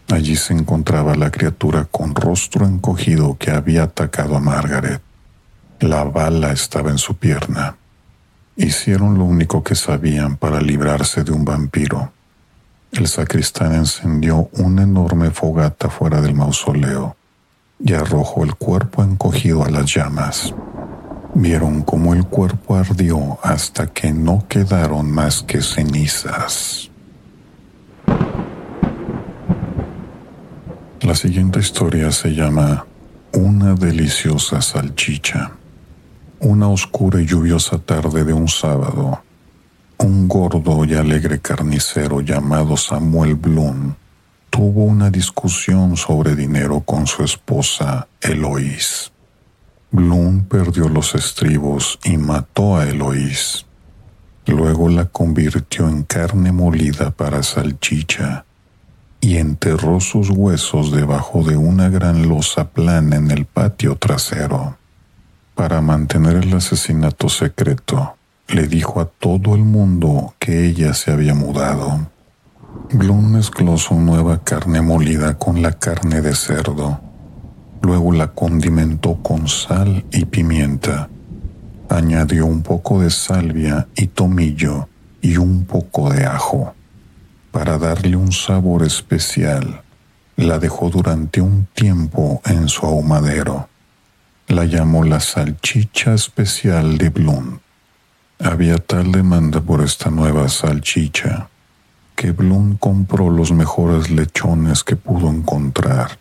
allí 0.09 0.35
se 0.35 0.53
encontraba 0.53 1.13
la 1.13 1.29
criatura 1.29 1.85
con 1.85 2.15
rostro 2.15 2.65
encogido 2.65 3.37
que 3.37 3.51
había 3.51 3.83
atacado 3.83 4.35
a 4.35 4.39
Margaret. 4.39 5.01
La 5.81 6.03
bala 6.03 6.51
estaba 6.51 6.91
en 6.91 6.99
su 6.99 7.15
pierna. 7.15 7.75
Hicieron 8.55 9.17
lo 9.17 9.23
único 9.23 9.63
que 9.63 9.73
sabían 9.73 10.37
para 10.37 10.61
librarse 10.61 11.23
de 11.23 11.31
un 11.31 11.43
vampiro. 11.43 12.13
El 12.91 13.07
sacristán 13.07 13.73
encendió 13.73 14.47
una 14.53 14.83
enorme 14.83 15.31
fogata 15.31 15.89
fuera 15.89 16.21
del 16.21 16.35
mausoleo 16.35 17.15
y 17.79 17.93
arrojó 17.93 18.43
el 18.43 18.53
cuerpo 18.53 19.01
encogido 19.01 19.65
a 19.65 19.71
las 19.71 19.91
llamas. 19.91 20.53
Vieron 21.33 21.81
cómo 21.81 22.13
el 22.13 22.27
cuerpo 22.27 22.75
ardió 22.75 23.39
hasta 23.41 23.87
que 23.87 24.13
no 24.13 24.45
quedaron 24.47 25.09
más 25.09 25.41
que 25.41 25.63
cenizas. 25.63 26.91
La 31.01 31.15
siguiente 31.15 31.59
historia 31.59 32.11
se 32.11 32.35
llama 32.35 32.85
Una 33.33 33.73
deliciosa 33.73 34.61
salchicha. 34.61 35.53
Una 36.43 36.69
oscura 36.69 37.21
y 37.21 37.27
lluviosa 37.27 37.77
tarde 37.77 38.23
de 38.23 38.33
un 38.33 38.47
sábado, 38.47 39.21
un 39.99 40.27
gordo 40.27 40.83
y 40.85 40.95
alegre 40.95 41.39
carnicero 41.39 42.19
llamado 42.21 42.75
Samuel 42.77 43.35
Bloom 43.35 43.93
tuvo 44.49 44.85
una 44.85 45.11
discusión 45.11 45.95
sobre 45.95 46.35
dinero 46.35 46.81
con 46.81 47.05
su 47.05 47.23
esposa 47.23 48.07
Eloís. 48.19 49.11
Bloom 49.91 50.45
perdió 50.45 50.89
los 50.89 51.13
estribos 51.13 51.99
y 52.03 52.17
mató 52.17 52.75
a 52.75 52.89
Eloís. 52.89 53.67
Luego 54.47 54.89
la 54.89 55.05
convirtió 55.05 55.87
en 55.87 56.01
carne 56.01 56.51
molida 56.51 57.11
para 57.11 57.43
salchicha 57.43 58.45
y 59.19 59.37
enterró 59.37 59.99
sus 59.99 60.31
huesos 60.31 60.91
debajo 60.91 61.43
de 61.43 61.55
una 61.55 61.89
gran 61.89 62.27
losa 62.27 62.67
plana 62.71 63.17
en 63.17 63.29
el 63.29 63.45
patio 63.45 63.95
trasero. 63.95 64.80
Para 65.61 65.79
mantener 65.79 66.37
el 66.37 66.55
asesinato 66.55 67.29
secreto, 67.29 68.15
le 68.47 68.67
dijo 68.67 68.99
a 68.99 69.05
todo 69.05 69.53
el 69.53 69.61
mundo 69.61 70.33
que 70.39 70.65
ella 70.65 70.95
se 70.95 71.11
había 71.11 71.35
mudado. 71.35 72.09
Bloom 72.91 73.33
mezcló 73.33 73.77
su 73.77 73.93
nueva 73.93 74.43
carne 74.43 74.81
molida 74.81 75.37
con 75.37 75.61
la 75.61 75.73
carne 75.73 76.21
de 76.21 76.33
cerdo. 76.33 76.99
Luego 77.83 78.11
la 78.11 78.29
condimentó 78.29 79.21
con 79.21 79.47
sal 79.47 80.03
y 80.11 80.25
pimienta. 80.25 81.09
Añadió 81.89 82.47
un 82.47 82.63
poco 82.63 82.99
de 82.99 83.11
salvia 83.11 83.87
y 83.95 84.07
tomillo 84.07 84.89
y 85.21 85.37
un 85.37 85.65
poco 85.65 86.09
de 86.09 86.25
ajo 86.25 86.73
para 87.51 87.77
darle 87.77 88.15
un 88.15 88.31
sabor 88.31 88.81
especial, 88.81 89.83
la 90.37 90.57
dejó 90.57 90.89
durante 90.89 91.39
un 91.39 91.67
tiempo 91.75 92.41
en 92.45 92.67
su 92.67 92.83
ahumadero. 92.87 93.69
La 94.51 94.65
llamó 94.65 95.05
la 95.05 95.21
salchicha 95.21 96.13
especial 96.13 96.97
de 96.97 97.07
Bloom. 97.07 97.59
Había 98.37 98.75
tal 98.79 99.13
demanda 99.13 99.61
por 99.61 99.81
esta 99.81 100.09
nueva 100.09 100.49
salchicha 100.49 101.47
que 102.17 102.31
Bloom 102.31 102.75
compró 102.75 103.29
los 103.29 103.53
mejores 103.53 104.09
lechones 104.09 104.83
que 104.83 104.97
pudo 104.97 105.29
encontrar 105.29 106.17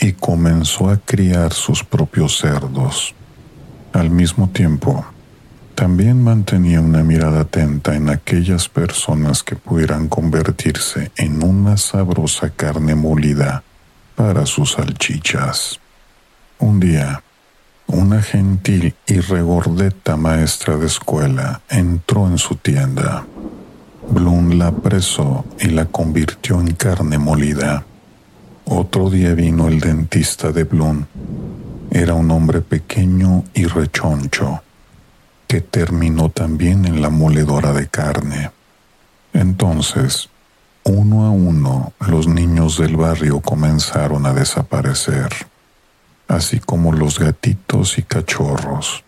y 0.00 0.14
comenzó 0.14 0.90
a 0.90 0.96
criar 0.96 1.52
sus 1.52 1.84
propios 1.84 2.38
cerdos. 2.38 3.14
Al 3.92 4.10
mismo 4.10 4.48
tiempo, 4.48 5.06
también 5.76 6.20
mantenía 6.24 6.80
una 6.80 7.04
mirada 7.04 7.42
atenta 7.42 7.94
en 7.94 8.08
aquellas 8.08 8.68
personas 8.68 9.44
que 9.44 9.54
pudieran 9.54 10.08
convertirse 10.08 11.12
en 11.14 11.44
una 11.44 11.76
sabrosa 11.76 12.50
carne 12.50 12.96
molida 12.96 13.62
para 14.16 14.44
sus 14.44 14.72
salchichas. 14.72 15.78
Un 16.58 16.80
día, 16.80 17.22
una 17.92 18.22
gentil 18.22 18.94
y 19.06 19.20
regordeta 19.20 20.16
maestra 20.16 20.76
de 20.76 20.86
escuela 20.86 21.60
entró 21.68 22.26
en 22.28 22.38
su 22.38 22.56
tienda. 22.56 23.26
Bloom 24.08 24.58
la 24.58 24.68
apresó 24.68 25.44
y 25.58 25.68
la 25.68 25.86
convirtió 25.86 26.60
en 26.60 26.74
carne 26.74 27.18
molida. 27.18 27.84
Otro 28.64 29.10
día 29.10 29.34
vino 29.34 29.68
el 29.68 29.80
dentista 29.80 30.52
de 30.52 30.64
Bloom. 30.64 31.06
Era 31.90 32.14
un 32.14 32.30
hombre 32.30 32.60
pequeño 32.60 33.44
y 33.54 33.66
rechoncho 33.66 34.62
que 35.48 35.60
terminó 35.60 36.28
también 36.28 36.84
en 36.84 37.02
la 37.02 37.10
moledora 37.10 37.72
de 37.72 37.88
carne. 37.88 38.52
Entonces, 39.32 40.28
uno 40.84 41.26
a 41.26 41.30
uno, 41.30 41.92
los 42.06 42.28
niños 42.28 42.78
del 42.78 42.96
barrio 42.96 43.40
comenzaron 43.40 44.26
a 44.26 44.32
desaparecer, 44.32 45.28
así 46.30 46.60
como 46.60 46.92
los 46.92 47.18
gatitos 47.18 47.98
y 47.98 48.02
cachorros. 48.02 49.04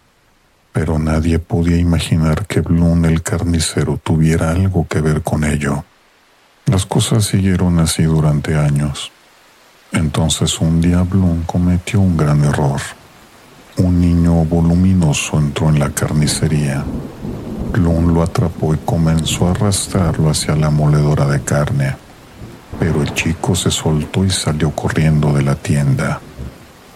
pero 0.72 0.98
nadie 0.98 1.38
podía 1.38 1.76
imaginar 1.76 2.46
que 2.46 2.62
Bloom 2.62 3.04
el 3.04 3.22
carnicero 3.22 4.00
tuviera 4.02 4.50
algo 4.52 4.87
que 4.88 5.02
ver 5.02 5.20
con 5.20 5.44
ello. 5.44 5.85
Las 6.64 6.87
cosas 6.87 7.26
siguieron 7.26 7.78
así 7.78 8.04
durante 8.04 8.56
años. 8.56 9.12
Entonces 9.92 10.58
un 10.61 10.80
día 10.80 11.02
Bloom 11.02 11.42
cometió 11.42 12.00
un 12.00 12.16
gran 12.16 12.42
error. 12.42 12.80
Un 13.76 14.00
niño 14.00 14.32
voluminoso 14.46 15.38
entró 15.38 15.68
en 15.68 15.78
la 15.78 15.90
carnicería. 15.90 16.82
Bloom 17.70 18.14
lo 18.14 18.22
atrapó 18.22 18.72
y 18.74 18.78
comenzó 18.78 19.48
a 19.48 19.50
arrastrarlo 19.50 20.30
hacia 20.30 20.56
la 20.56 20.70
moledora 20.70 21.26
de 21.26 21.42
carne, 21.42 21.96
pero 22.80 23.02
el 23.02 23.12
chico 23.12 23.54
se 23.54 23.70
soltó 23.70 24.24
y 24.24 24.30
salió 24.30 24.70
corriendo 24.70 25.35
de 25.35 25.42
la 25.42 25.54
tienda. 25.54 26.20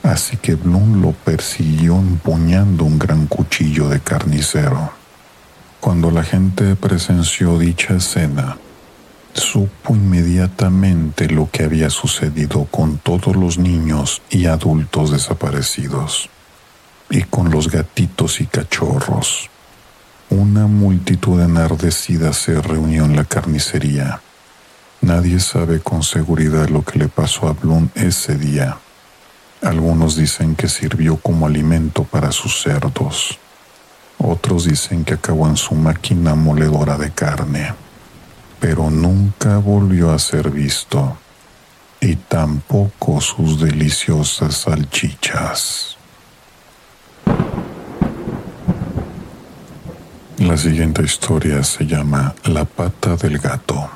Así 0.07 0.37
que 0.37 0.55
Bloom 0.55 1.03
lo 1.03 1.11
persiguió 1.11 1.97
empuñando 1.97 2.85
un 2.85 2.97
gran 2.97 3.27
cuchillo 3.27 3.89
de 3.89 3.99
carnicero. 3.99 4.93
Cuando 5.81 6.13
la 6.13 6.23
gente 6.23 6.77
presenció 6.77 7.59
dicha 7.59 7.97
escena, 7.97 8.57
supo 9.33 9.97
inmediatamente 9.97 11.29
lo 11.29 11.51
que 11.51 11.65
había 11.65 11.91
sucedido 11.91 12.67
con 12.67 12.99
todos 12.99 13.35
los 13.35 13.59
niños 13.59 14.23
y 14.31 14.47
adultos 14.47 15.11
desaparecidos, 15.11 16.31
y 17.11 17.23
con 17.23 17.51
los 17.51 17.69
gatitos 17.69 18.41
y 18.41 18.47
cachorros. 18.47 19.51
Una 20.31 20.69
multitud 20.69 21.41
enardecida 21.41 22.33
se 22.33 22.63
reunió 22.63 23.07
en 23.07 23.17
la 23.17 23.25
carnicería. 23.25 24.21
Nadie 25.01 25.41
sabe 25.41 25.81
con 25.81 26.05
seguridad 26.05 26.69
lo 26.69 26.83
que 26.83 27.01
le 27.01 27.09
pasó 27.09 27.49
a 27.49 27.55
Bloom 27.55 27.89
ese 27.97 28.37
día. 28.37 28.79
Algunos 29.63 30.17
dicen 30.17 30.55
que 30.55 30.69
sirvió 30.69 31.17
como 31.17 31.47
alimento 31.47 32.05
para 32.05 32.33
sus 32.33 32.63
cerdos. 32.63 33.39
Otros 34.19 34.65
dicen 34.65 35.05
que 35.05 35.15
acabó 35.15 35.47
en 35.49 35.57
su 35.57 35.75
máquina 35.75 36.35
moledora 36.35 36.97
de 36.97 37.11
carne 37.11 37.75
pero 38.61 38.91
nunca 38.91 39.59
volvió 39.59 40.13
a 40.13 40.19
ser 40.19 40.51
visto, 40.51 41.17
y 42.01 42.17
tampoco 42.17 43.21
sus 43.21 43.61
deliciosas 43.61 44.57
salchichas. 44.57 45.97
La 50.39 50.57
siguiente 50.57 51.03
historia 51.03 51.63
se 51.65 51.87
llama 51.87 52.35
La 52.45 52.65
pata 52.65 53.17
del 53.17 53.39
gato. 53.39 53.91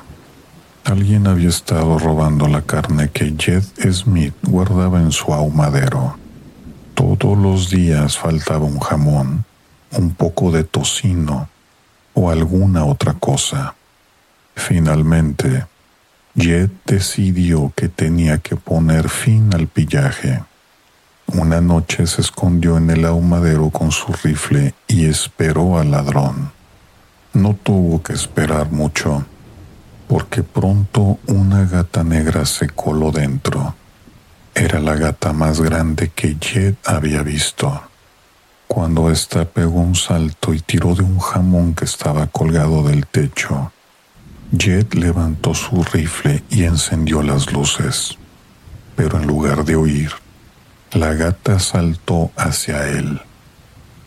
Alguien 0.91 1.25
había 1.25 1.47
estado 1.47 1.97
robando 1.99 2.49
la 2.49 2.63
carne 2.63 3.09
que 3.11 3.33
Jed 3.39 3.63
Smith 3.93 4.33
guardaba 4.43 4.99
en 4.99 5.13
su 5.13 5.33
ahumadero. 5.33 6.17
Todos 6.95 7.37
los 7.37 7.69
días 7.69 8.17
faltaba 8.17 8.65
un 8.65 8.77
jamón, 8.77 9.45
un 9.91 10.13
poco 10.13 10.51
de 10.51 10.65
tocino 10.65 11.47
o 12.13 12.29
alguna 12.29 12.83
otra 12.83 13.13
cosa. 13.13 13.73
Finalmente, 14.53 15.65
Jet 16.35 16.71
decidió 16.85 17.71
que 17.73 17.87
tenía 17.87 18.39
que 18.39 18.57
poner 18.57 19.07
fin 19.07 19.55
al 19.55 19.67
pillaje. 19.67 20.43
Una 21.27 21.61
noche 21.61 22.05
se 22.05 22.19
escondió 22.19 22.75
en 22.75 22.89
el 22.89 23.05
ahumadero 23.05 23.69
con 23.69 23.93
su 23.93 24.11
rifle 24.11 24.73
y 24.89 25.05
esperó 25.05 25.79
al 25.79 25.91
ladrón. 25.91 26.51
No 27.31 27.53
tuvo 27.53 28.03
que 28.03 28.11
esperar 28.11 28.73
mucho, 28.73 29.25
porque 30.11 30.43
pronto 30.43 31.19
una 31.27 31.63
gata 31.63 32.03
negra 32.03 32.45
se 32.45 32.67
coló 32.67 33.13
dentro. 33.13 33.75
Era 34.53 34.81
la 34.81 34.95
gata 34.95 35.31
más 35.31 35.61
grande 35.61 36.09
que 36.09 36.35
Jet 36.35 36.75
había 36.85 37.23
visto. 37.23 37.81
Cuando 38.67 39.09
ésta 39.09 39.45
pegó 39.45 39.79
un 39.79 39.95
salto 39.95 40.53
y 40.53 40.59
tiró 40.59 40.95
de 40.95 41.03
un 41.03 41.17
jamón 41.17 41.73
que 41.75 41.85
estaba 41.85 42.27
colgado 42.27 42.83
del 42.83 43.07
techo, 43.07 43.71
Jet 44.51 44.95
levantó 44.95 45.53
su 45.53 45.81
rifle 45.81 46.43
y 46.49 46.65
encendió 46.65 47.23
las 47.23 47.53
luces, 47.53 48.17
pero 48.97 49.17
en 49.17 49.25
lugar 49.25 49.63
de 49.63 49.77
huir, 49.77 50.11
la 50.91 51.13
gata 51.13 51.57
saltó 51.59 52.31
hacia 52.35 52.85
él. 52.89 53.21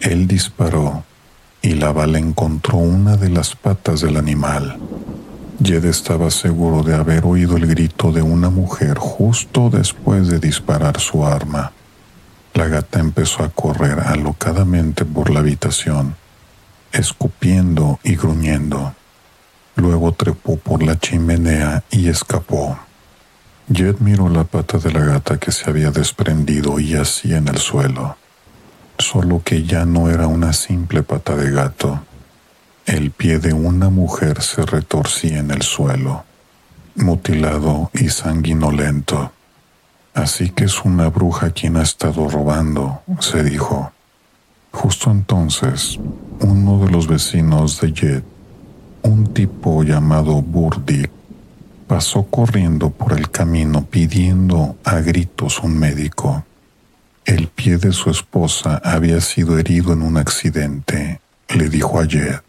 Él 0.01 0.29
disparó 0.29 1.03
y 1.62 1.77
la 1.77 1.93
bala 1.93 2.19
encontró 2.19 2.77
una 2.77 3.17
de 3.17 3.31
las 3.31 3.57
patas 3.57 4.03
del 4.03 4.19
animal. 4.19 4.79
Jed 5.62 5.85
estaba 5.85 6.31
seguro 6.31 6.83
de 6.83 6.95
haber 6.97 7.25
oído 7.25 7.57
el 7.57 7.67
grito 7.67 8.11
de 8.11 8.23
una 8.23 8.51
mujer 8.51 8.99
justo 8.99 9.71
después 9.71 10.27
de 10.27 10.40
disparar 10.40 10.99
su 10.99 11.25
arma. 11.25 11.73
La 12.55 12.67
gata 12.67 12.99
empezó 12.99 13.45
a 13.45 13.51
correr 13.51 14.01
alocadamente 14.01 15.05
por 15.05 15.31
la 15.31 15.40
habitación, 15.40 16.17
escupiendo 16.93 18.01
y 18.03 18.17
gruñendo. 18.17 18.95
Luego 19.77 20.12
trepó 20.12 20.57
por 20.57 20.83
la 20.83 20.99
chimenea 20.99 21.85
y 21.90 22.09
escapó. 22.09 22.79
Jed 23.73 23.97
miró 24.01 24.29
la 24.29 24.45
pata 24.45 24.79
de 24.79 24.93
la 24.93 25.05
gata 25.05 25.38
que 25.38 25.53
se 25.53 25.71
había 25.71 25.90
desprendido 25.90 26.81
y 26.81 26.90
yacía 26.90 27.38
en 27.38 27.49
el 27.49 27.59
suelo, 27.59 28.17
solo 28.99 29.40
que 29.45 29.62
ya 29.62 29.85
no 29.85 30.11
era 30.11 30.27
una 30.27 30.53
simple 30.53 31.03
pata 31.03 31.37
de 31.37 31.51
gato. 31.51 32.03
El 32.87 33.11
pie 33.11 33.38
de 33.38 33.53
una 33.53 33.90
mujer 33.90 34.42
se 34.42 34.62
retorcía 34.62 35.38
en 35.38 35.51
el 35.51 35.62
suelo, 35.62 36.25
mutilado 36.94 37.90
y 37.94 38.09
sanguinolento. 38.09 39.33
Así 40.12 40.51
que 40.51 40.64
es 40.64 40.85
una 40.85 41.09
bruja 41.09 41.51
quien 41.51 41.77
ha 41.77 41.83
estado 41.83 42.29
robando, 42.29 43.03
se 43.20 43.42
dijo. 43.42 43.92
Justo 44.70 45.11
entonces, 45.11 45.99
uno 46.40 46.85
de 46.85 46.90
los 46.90 47.07
vecinos 47.07 47.81
de 47.81 47.92
Jed 47.92 48.23
un 49.05 49.35
tipo 49.35 49.83
llamado 49.83 50.40
Burdick 50.40 51.11
pasó 51.87 52.25
corriendo 52.25 52.88
por 52.88 53.12
el 53.12 53.31
camino 53.31 53.85
pidiendo 53.85 54.77
a 54.83 55.01
gritos 55.01 55.61
un 55.62 55.79
médico. 55.79 56.44
El 57.27 57.49
pie 57.49 57.77
de 57.77 57.92
su 57.92 58.09
esposa 58.11 58.81
había 58.83 59.20
sido 59.20 59.59
herido 59.59 59.92
en 59.92 60.01
un 60.01 60.16
accidente, 60.16 61.20
le 61.55 61.68
dijo 61.68 62.01
ayer. 62.01 62.42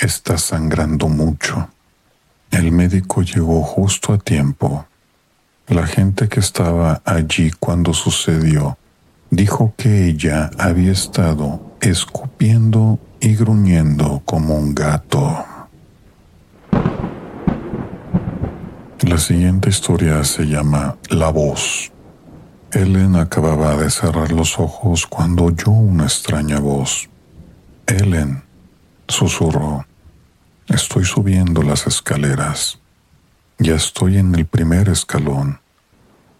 Está 0.00 0.38
sangrando 0.38 1.08
mucho. 1.08 1.68
El 2.50 2.72
médico 2.72 3.20
llegó 3.20 3.62
justo 3.62 4.14
a 4.14 4.18
tiempo. 4.18 4.86
La 5.68 5.86
gente 5.86 6.26
que 6.26 6.40
estaba 6.40 7.02
allí 7.04 7.50
cuando 7.60 7.92
sucedió 7.92 8.78
dijo 9.28 9.74
que 9.76 10.06
ella 10.06 10.50
había 10.58 10.92
estado 10.92 11.76
escupiendo 11.82 12.98
y 13.20 13.36
gruñendo 13.36 14.22
como 14.24 14.56
un 14.56 14.74
gato. 14.74 15.44
La 19.02 19.18
siguiente 19.18 19.68
historia 19.68 20.24
se 20.24 20.44
llama 20.46 20.96
La 21.10 21.28
voz. 21.28 21.92
Ellen 22.72 23.16
acababa 23.16 23.76
de 23.76 23.90
cerrar 23.90 24.32
los 24.32 24.58
ojos 24.58 25.06
cuando 25.06 25.44
oyó 25.44 25.72
una 25.72 26.04
extraña 26.04 26.58
voz. 26.58 27.10
Ellen, 27.86 28.42
susurró, 29.06 29.84
estoy 30.70 31.04
subiendo 31.04 31.62
las 31.62 31.86
escaleras. 31.86 32.78
Ya 33.58 33.74
estoy 33.74 34.18
en 34.18 34.34
el 34.34 34.46
primer 34.46 34.88
escalón. 34.88 35.60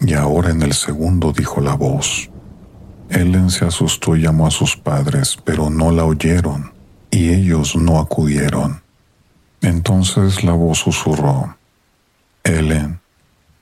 Y 0.01 0.15
ahora 0.15 0.51
en 0.51 0.63
el 0.63 0.73
segundo 0.73 1.33
dijo 1.33 1.61
la 1.61 1.75
voz. 1.75 2.31
Ellen 3.11 3.51
se 3.51 3.67
asustó 3.67 4.17
y 4.17 4.23
llamó 4.23 4.47
a 4.47 4.51
sus 4.51 4.77
padres, 4.77 5.37
pero 5.45 5.69
no 5.69 5.91
la 5.91 6.05
oyeron, 6.05 6.73
y 7.11 7.31
ellos 7.31 7.75
no 7.77 7.99
acudieron. 7.99 8.83
Entonces 9.61 10.45
la 10.45 10.53
voz 10.53 10.79
susurró, 10.79 11.57
Ellen, 12.45 13.01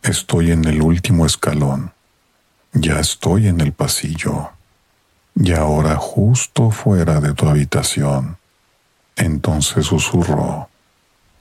estoy 0.02 0.52
en 0.52 0.64
el 0.66 0.82
último 0.82 1.26
escalón. 1.26 1.92
Ya 2.72 3.00
estoy 3.00 3.48
en 3.48 3.60
el 3.60 3.72
pasillo. 3.72 4.50
Y 5.34 5.52
ahora 5.52 5.96
justo 5.96 6.70
fuera 6.70 7.20
de 7.20 7.32
tu 7.32 7.48
habitación. 7.48 8.36
Entonces 9.18 9.86
susurró, 9.86 10.68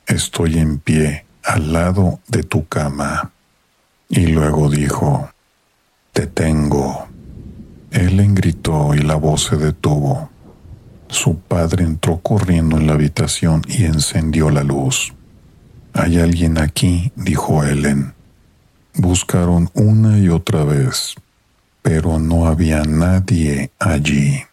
estoy 0.08 0.58
en 0.58 0.80
pie 0.80 1.26
al 1.44 1.72
lado 1.72 2.20
de 2.28 2.42
tu 2.42 2.68
cama. 2.68 3.32
Y 4.10 4.28
luego 4.28 4.68
dijo, 4.70 5.30
te 6.12 6.26
tengo. 6.26 7.08
Ellen 7.92 8.34
gritó 8.34 8.96
y 8.96 9.00
la 9.00 9.16
voz 9.16 9.44
se 9.46 9.58
detuvo. 9.58 10.30
Su 11.08 11.38
padre 11.38 11.84
entró 11.84 12.18
corriendo 12.18 12.78
en 12.78 12.88
la 12.88 12.94
habitación 12.94 13.62
y 13.68 13.86
encendió 13.86 14.50
la 14.50 14.64
luz. 14.64 15.14
Hay 15.94 16.20
alguien 16.20 16.58
aquí, 16.58 17.12
dijo 17.16 17.64
Ellen. 17.64 18.16
Buscaron 18.96 19.70
una 19.76 20.18
y 20.18 20.30
otra 20.30 20.64
vez, 20.64 21.14
pero 21.84 22.18
no 22.18 22.48
había 22.48 22.82
nadie 22.84 23.70
allí. 23.78 24.47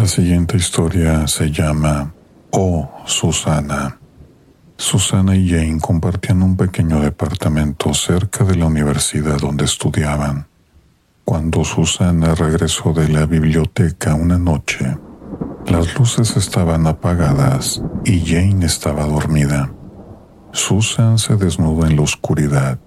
La 0.00 0.06
siguiente 0.06 0.56
historia 0.56 1.26
se 1.26 1.50
llama 1.50 2.14
Oh, 2.52 2.90
Susana. 3.04 3.98
Susana 4.78 5.36
y 5.36 5.50
Jane 5.50 5.78
compartían 5.78 6.42
un 6.42 6.56
pequeño 6.56 7.00
departamento 7.00 7.92
cerca 7.92 8.42
de 8.44 8.56
la 8.56 8.64
universidad 8.64 9.36
donde 9.36 9.66
estudiaban. 9.66 10.46
Cuando 11.26 11.64
Susana 11.64 12.34
regresó 12.34 12.94
de 12.94 13.10
la 13.10 13.26
biblioteca 13.26 14.14
una 14.14 14.38
noche, 14.38 14.96
las 15.66 15.94
luces 15.98 16.34
estaban 16.34 16.86
apagadas 16.86 17.82
y 18.02 18.24
Jane 18.24 18.64
estaba 18.64 19.04
dormida. 19.04 19.70
Susan 20.52 21.18
se 21.18 21.36
desnudó 21.36 21.86
en 21.86 21.96
la 21.96 22.02
oscuridad 22.02 22.78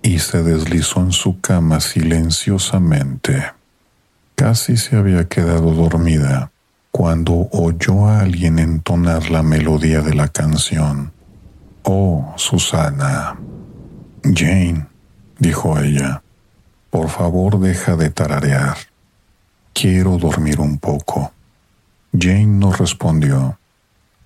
y 0.00 0.18
se 0.18 0.42
deslizó 0.42 1.00
en 1.00 1.12
su 1.12 1.42
cama 1.42 1.80
silenciosamente. 1.80 3.52
Casi 4.34 4.78
se 4.78 4.96
había 4.96 5.28
quedado 5.28 5.70
dormida 5.74 6.52
cuando 6.96 7.48
oyó 7.50 8.06
a 8.06 8.20
alguien 8.20 8.60
entonar 8.60 9.28
la 9.28 9.42
melodía 9.42 10.00
de 10.00 10.14
la 10.14 10.28
canción. 10.28 11.12
Oh, 11.82 12.32
Susana. 12.36 13.36
Jane, 14.22 14.86
dijo 15.36 15.76
ella, 15.80 16.22
por 16.90 17.08
favor 17.08 17.58
deja 17.58 17.96
de 17.96 18.10
tararear. 18.10 18.76
Quiero 19.72 20.18
dormir 20.18 20.60
un 20.60 20.78
poco. 20.78 21.32
Jane 22.16 22.46
no 22.46 22.72
respondió, 22.72 23.58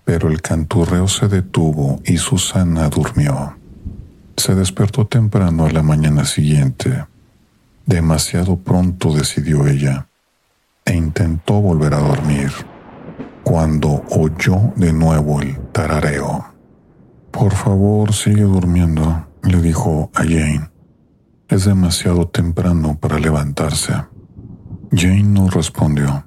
pero 0.05 0.29
el 0.29 0.43
canturreo 0.43 1.09
se 1.09 1.27
detuvo 1.27 2.03
y 2.05 2.19
Susana 2.19 2.91
durmió. 2.91 3.57
Se 4.37 4.55
despertó 4.55 5.07
temprano 5.07 5.65
a 5.65 5.71
la 5.71 5.83
mañana 5.83 6.27
siguiente. 6.27 7.07
Demasiado 7.87 8.59
pronto 8.59 9.15
decidió 9.15 9.67
ella 9.67 10.08
e 10.88 10.96
intentó 10.96 11.61
volver 11.61 11.92
a 11.92 12.01
dormir 12.01 12.51
cuando 13.44 14.03
oyó 14.11 14.72
de 14.74 14.92
nuevo 14.92 15.42
el 15.42 15.59
tarareo. 15.70 16.46
Por 17.31 17.53
favor, 17.53 18.14
sigue 18.14 18.42
durmiendo, 18.42 19.27
le 19.42 19.61
dijo 19.61 20.11
a 20.14 20.22
Jane. 20.22 20.70
Es 21.48 21.66
demasiado 21.66 22.29
temprano 22.29 22.98
para 22.98 23.18
levantarse. 23.18 23.92
Jane 24.90 25.24
no 25.24 25.51
respondió, 25.51 26.24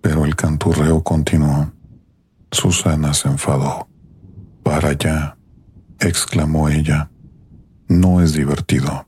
pero 0.00 0.24
el 0.24 0.34
canturreo 0.34 1.02
continuó. 1.02 1.70
Susana 2.50 3.12
se 3.12 3.28
enfadó. 3.28 3.86
Para 4.62 4.90
allá, 4.90 5.36
exclamó 6.00 6.70
ella. 6.70 7.10
No 7.86 8.22
es 8.22 8.32
divertido. 8.32 9.06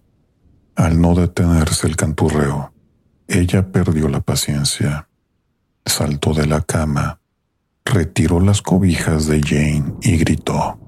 Al 0.74 1.00
no 1.00 1.14
detenerse 1.14 1.86
el 1.86 1.96
canturreo, 1.96 2.72
ella 3.28 3.72
perdió 3.72 4.08
la 4.08 4.20
paciencia. 4.20 5.08
Saltó 5.84 6.32
de 6.32 6.46
la 6.46 6.62
cama, 6.62 7.20
retiró 7.84 8.40
las 8.40 8.62
cobijas 8.62 9.26
de 9.26 9.40
Jane 9.40 9.94
y 10.02 10.16
gritó. 10.18 10.78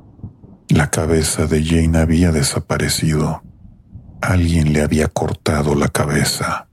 La 0.69 0.91
cabeza 0.91 1.47
de 1.47 1.65
Jane 1.65 1.99
había 1.99 2.31
desaparecido. 2.31 3.43
Alguien 4.21 4.73
le 4.73 4.83
había 4.83 5.09
cortado 5.09 5.75
la 5.75 5.89
cabeza. 5.89 6.69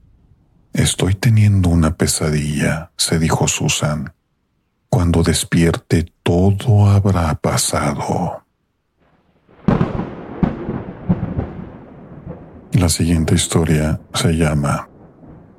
Estoy 0.72 1.14
teniendo 1.14 1.68
una 1.70 1.96
pesadilla, 1.96 2.92
se 2.96 3.18
dijo 3.18 3.48
Susan. 3.48 4.12
Cuando 4.88 5.22
despierte 5.22 6.12
todo 6.22 6.88
habrá 6.88 7.34
pasado. 7.34 8.44
La 12.72 12.88
siguiente 12.88 13.34
historia 13.34 14.00
se 14.12 14.32
llama 14.32 14.88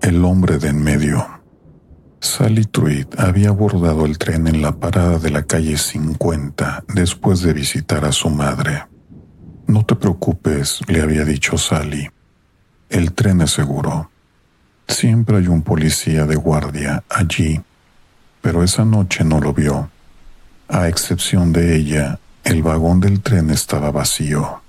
El 0.01 0.23
hombre 0.23 0.57
de 0.57 0.69
en 0.69 0.83
medio. 0.83 1.27
Sally 2.19 2.65
Truitt 2.65 3.19
había 3.19 3.49
abordado 3.49 4.05
el 4.05 4.17
tren 4.17 4.47
en 4.47 4.62
la 4.62 4.73
parada 4.73 5.19
de 5.19 5.29
la 5.29 5.43
calle 5.43 5.77
50 5.77 6.86
después 6.93 7.41
de 7.41 7.53
visitar 7.53 8.05
a 8.05 8.12
su 8.12 8.29
madre. 8.29 8.86
No 9.67 9.86
te 9.86 9.95
preocupes, 9.95 10.79
le 10.88 11.01
había 11.01 11.25
dicho 11.25 11.57
Sally. 11.57 12.10
El 12.89 13.13
tren 13.13 13.41
es 13.41 13.51
seguro. 13.51 14.10
Siempre 14.88 15.38
hay 15.38 15.47
un 15.47 15.62
policía 15.62 16.25
de 16.25 16.36
guardia 16.36 17.03
allí, 17.10 17.62
pero 18.41 18.63
esa 18.63 18.86
noche 18.86 19.23
no 19.23 19.39
lo 19.39 19.53
vio. 19.53 19.89
A 20.69 20.88
excepción 20.88 21.51
de 21.51 21.75
ella, 21.75 22.19
el 22.43 22.63
vagón 22.63 22.99
del 22.99 23.21
tren 23.21 23.49
estaba 23.49 23.91
vacío. 23.91 24.62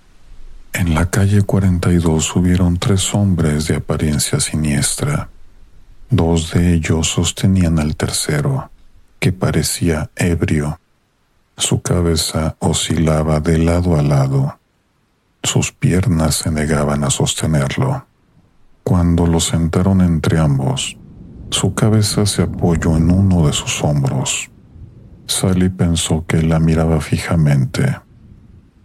En 0.79 0.95
la 0.95 1.11
calle 1.11 1.43
42 1.43 2.25
subieron 2.25 2.79
tres 2.79 3.13
hombres 3.13 3.67
de 3.67 3.75
apariencia 3.75 4.39
siniestra. 4.39 5.29
Dos 6.09 6.53
de 6.53 6.73
ellos 6.73 7.09
sostenían 7.09 7.81
al 7.81 7.97
tercero, 7.97 8.71
que 9.19 9.33
parecía 9.33 10.09
ebrio. 10.15 10.79
Su 11.57 11.83
cabeza 11.83 12.55
oscilaba 12.61 13.41
de 13.41 13.59
lado 13.59 13.99
a 13.99 14.03
lado. 14.03 14.61
Sus 15.43 15.73
piernas 15.73 16.37
se 16.37 16.53
negaban 16.53 17.03
a 17.03 17.11
sostenerlo. 17.11 18.07
Cuando 18.85 19.27
lo 19.27 19.41
sentaron 19.41 20.01
entre 20.01 20.39
ambos, 20.39 20.97
su 21.51 21.75
cabeza 21.75 22.25
se 22.25 22.43
apoyó 22.43 22.97
en 22.97 23.11
uno 23.11 23.45
de 23.49 23.53
sus 23.53 23.83
hombros. 23.83 24.49
Sally 25.27 25.71
pensó 25.71 26.25
que 26.25 26.41
la 26.41 26.61
miraba 26.61 27.01
fijamente. 27.01 27.97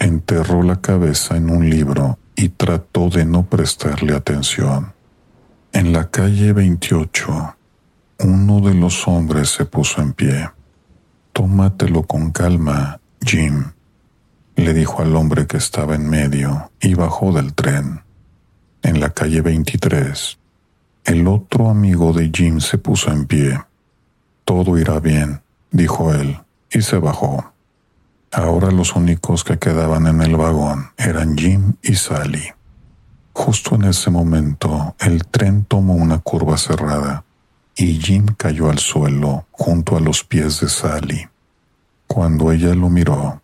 Enterró 0.04 0.64
la 0.64 0.82
cabeza 0.82 1.38
en 1.38 1.50
un 1.50 1.70
libro 1.70 2.20
y 2.36 2.50
trató 2.50 3.08
de 3.08 3.24
no 3.24 3.44
prestarle 3.44 4.14
atención. 4.14 4.92
En 5.72 5.94
la 5.94 6.10
calle 6.10 6.52
28, 6.52 7.56
uno 8.20 8.60
de 8.60 8.74
los 8.74 9.08
hombres 9.08 9.52
se 9.52 9.64
puso 9.64 10.02
en 10.02 10.12
pie. 10.12 10.50
Tómatelo 11.32 12.04
con 12.04 12.32
calma, 12.32 13.00
Jim, 13.22 13.72
le 14.58 14.74
dijo 14.74 15.02
al 15.02 15.16
hombre 15.16 15.48
que 15.48 15.56
estaba 15.56 15.96
en 15.96 16.10
medio 16.10 16.70
y 16.82 16.96
bajó 16.96 17.32
del 17.32 17.54
tren. 17.54 18.02
En 18.82 19.00
la 19.00 19.12
calle 19.12 19.40
23, 19.40 20.38
el 21.06 21.28
otro 21.30 21.70
amigo 21.70 22.12
de 22.12 22.30
Jim 22.30 22.60
se 22.60 22.78
puso 22.78 23.10
en 23.10 23.26
pie. 23.26 23.58
Todo 24.44 24.78
irá 24.78 25.00
bien, 25.00 25.44
dijo 25.72 26.14
él, 26.14 26.40
y 26.70 26.82
se 26.82 26.98
bajó. 26.98 27.53
Ahora 28.34 28.72
los 28.72 28.96
únicos 28.96 29.44
que 29.44 29.60
quedaban 29.60 30.08
en 30.08 30.20
el 30.24 30.36
vagón 30.36 30.90
eran 30.98 31.38
Jim 31.38 31.74
y 31.84 31.94
Sally. 31.94 32.52
Justo 33.32 33.76
en 33.76 33.84
ese 33.84 34.10
momento, 34.10 34.96
el 35.00 35.28
tren 35.28 35.66
tomó 35.66 35.94
una 35.94 36.18
curva 36.18 36.58
cerrada 36.58 37.26
y 37.76 38.00
Jim 38.00 38.26
cayó 38.36 38.72
al 38.72 38.80
suelo 38.80 39.46
junto 39.52 39.98
a 39.98 40.00
los 40.00 40.24
pies 40.24 40.62
de 40.62 40.70
Sally. 40.70 41.28
Cuando 42.08 42.52
ella 42.52 42.74
lo 42.74 42.90
miró, 42.90 43.44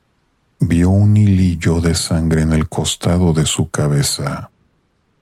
vio 0.60 0.90
un 0.90 1.16
hilillo 1.18 1.82
de 1.82 1.94
sangre 1.94 2.42
en 2.42 2.54
el 2.54 2.68
costado 2.68 3.32
de 3.34 3.46
su 3.46 3.70
cabeza 3.70 4.50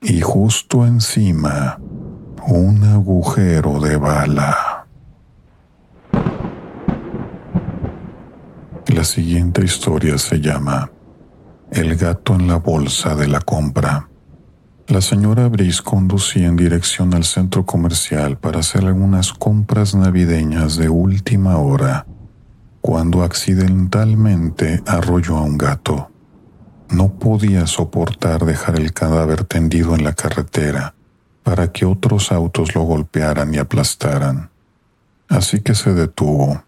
y 0.02 0.22
justo 0.22 0.86
encima 0.86 1.78
un 2.48 2.86
agujero 2.86 3.82
de 3.82 3.98
bala. 3.98 4.77
La 8.88 9.04
siguiente 9.04 9.66
historia 9.66 10.18
se 10.18 10.40
llama 10.40 10.90
El 11.72 11.98
gato 11.98 12.36
en 12.36 12.48
la 12.48 12.56
bolsa 12.56 13.16
de 13.16 13.28
la 13.28 13.42
compra. 13.42 14.08
La 14.88 15.02
señora 15.02 15.50
Brice 15.50 15.84
conducía 15.84 16.48
en 16.48 16.56
dirección 16.56 17.14
al 17.14 17.26
centro 17.26 17.66
comercial 17.66 18.38
para 18.38 18.60
hacer 18.60 18.86
algunas 18.86 19.34
compras 19.34 19.94
navideñas 19.94 20.78
de 20.78 20.88
última 20.88 21.58
hora, 21.58 22.08
cuando 22.80 23.24
accidentalmente 23.24 24.82
arrolló 24.88 25.38
a 25.38 25.42
un 25.42 25.58
gato. 25.58 26.10
No 26.90 27.20
podía 27.20 27.68
soportar 27.68 28.46
dejar 28.46 28.80
el 28.80 28.94
cadáver 28.94 29.44
tendido 29.44 29.96
en 29.96 30.06
la 30.06 30.14
carretera 30.14 30.96
para 31.44 31.74
que 31.74 31.86
otros 31.86 32.32
autos 32.32 32.74
lo 32.74 32.84
golpearan 32.84 33.54
y 33.54 33.58
aplastaran. 33.58 34.50
Así 35.28 35.60
que 35.60 35.76
se 35.76 35.94
detuvo. 35.94 36.64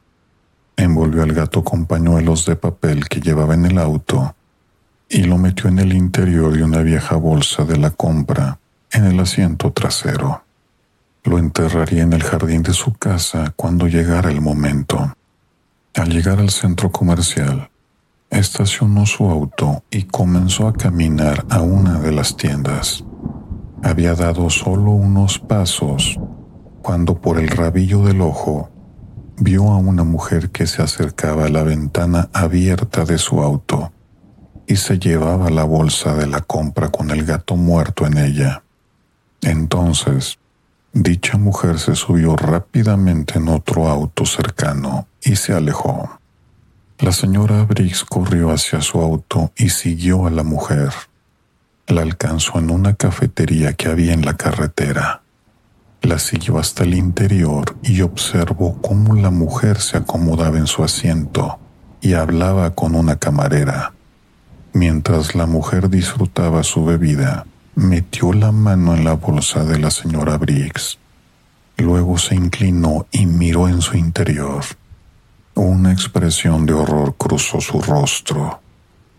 Envolvió 0.80 1.24
al 1.24 1.34
gato 1.34 1.62
con 1.62 1.86
pañuelos 1.86 2.46
de 2.46 2.56
papel 2.56 3.10
que 3.10 3.20
llevaba 3.20 3.54
en 3.54 3.66
el 3.66 3.78
auto 3.78 4.34
y 5.10 5.24
lo 5.24 5.38
metió 5.38 5.70
en 5.70 5.78
el 5.78 5.92
interior 5.92 6.54
de 6.56 6.64
una 6.64 6.82
vieja 6.84 7.18
bolsa 7.18 7.66
de 7.66 7.76
la 7.76 7.90
compra 7.90 8.60
en 8.90 9.04
el 9.04 9.20
asiento 9.20 9.74
trasero. 9.74 10.46
Lo 11.26 11.38
enterraría 11.38 12.04
en 12.04 12.14
el 12.14 12.24
jardín 12.24 12.64
de 12.64 12.72
su 12.72 12.94
casa 12.94 13.52
cuando 13.58 13.88
llegara 13.88 14.32
el 14.32 14.40
momento. 14.40 15.18
Al 15.96 16.12
llegar 16.12 16.40
al 16.40 16.50
centro 16.50 16.90
comercial, 16.90 17.70
estacionó 18.30 19.06
su 19.06 19.30
auto 19.30 19.84
y 19.92 20.04
comenzó 20.04 20.66
a 20.70 20.74
caminar 20.74 21.46
a 21.50 21.60
una 21.60 22.00
de 22.00 22.14
las 22.14 22.38
tiendas. 22.38 23.04
Había 23.84 24.16
dado 24.16 24.50
solo 24.50 24.92
unos 24.92 25.40
pasos 25.40 26.18
cuando 26.82 27.20
por 27.20 27.38
el 27.38 27.50
rabillo 27.50 28.06
del 28.06 28.22
ojo 28.22 28.70
vio 29.40 29.72
a 29.72 29.78
una 29.78 30.04
mujer 30.04 30.50
que 30.50 30.68
se 30.68 30.82
acercaba 30.82 31.46
a 31.46 31.50
la 31.50 31.64
ventana 31.64 32.30
abierta 32.34 33.06
de 33.06 33.18
su 33.18 33.42
auto 33.42 33.92
y 34.68 34.76
se 34.76 35.00
llevaba 35.00 35.50
la 35.50 35.64
bolsa 35.64 36.14
de 36.14 36.28
la 36.28 36.42
compra 36.42 36.90
con 36.90 37.10
el 37.10 37.26
gato 37.26 37.56
muerto 37.56 38.06
en 38.06 38.18
ella. 38.18 38.64
Entonces, 39.42 40.38
dicha 40.92 41.38
mujer 41.38 41.80
se 41.80 41.96
subió 41.96 42.36
rápidamente 42.36 43.40
en 43.40 43.48
otro 43.48 43.88
auto 43.88 44.26
cercano 44.26 45.08
y 45.24 45.38
se 45.38 45.54
alejó. 45.54 46.20
La 47.00 47.14
señora 47.14 47.64
Briggs 47.64 48.04
corrió 48.04 48.52
hacia 48.52 48.82
su 48.82 49.00
auto 49.00 49.54
y 49.56 49.70
siguió 49.70 50.28
a 50.28 50.30
la 50.30 50.44
mujer. 50.44 50.92
La 51.88 52.02
alcanzó 52.02 52.60
en 52.60 52.70
una 52.70 52.96
cafetería 52.96 53.74
que 53.74 53.88
había 53.88 54.14
en 54.14 54.26
la 54.26 54.36
carretera 54.36 55.24
La 56.02 56.18
siguió 56.18 56.60
hasta 56.60 56.84
el 56.84 56.94
interior 56.94 57.78
y 57.84 58.02
observó 58.02 58.82
cómo 58.82 59.16
la 59.16 59.32
mujer 59.32 59.82
se 59.82 59.98
acomodaba 59.98 60.58
en 60.58 60.68
su 60.68 60.84
asiento 60.84 61.60
y 62.02 62.14
hablaba 62.14 62.74
con 62.74 62.96
una 62.96 63.18
camarera. 63.18 63.94
Mientras 64.74 65.36
la 65.36 65.46
mujer 65.46 65.90
disfrutaba 65.90 66.64
su 66.64 66.86
bebida, 66.86 67.46
metió 67.76 68.34
la 68.34 68.52
mano 68.52 68.96
en 68.96 69.04
la 69.04 69.14
bolsa 69.14 69.66
de 69.66 69.80
la 69.80 69.92
señora 69.92 70.38
Briggs. 70.38 71.00
Luego 71.78 72.18
se 72.18 72.36
inclinó 72.36 73.06
y 73.12 73.26
miró 73.26 73.68
en 73.68 73.82
su 73.82 73.98
interior. 73.98 74.64
Una 75.56 75.92
expresión 75.92 76.66
de 76.66 76.74
horror 76.74 77.16
cruzó 77.18 77.60
su 77.60 77.82
rostro. 77.82 78.62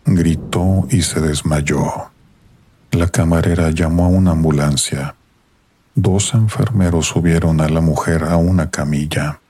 Gritó 0.06 0.86
y 0.90 1.02
se 1.02 1.20
desmayó. 1.20 2.10
La 2.92 3.08
camarera 3.08 3.70
llamó 3.70 4.06
a 4.06 4.08
una 4.08 4.32
ambulancia. 4.32 5.14
Dos 5.94 6.34
enfermeros 6.34 7.06
subieron 7.06 7.60
a 7.60 7.68
la 7.68 7.80
mujer 7.80 8.24
a 8.24 8.36
una 8.36 8.70
camilla, 8.70 9.40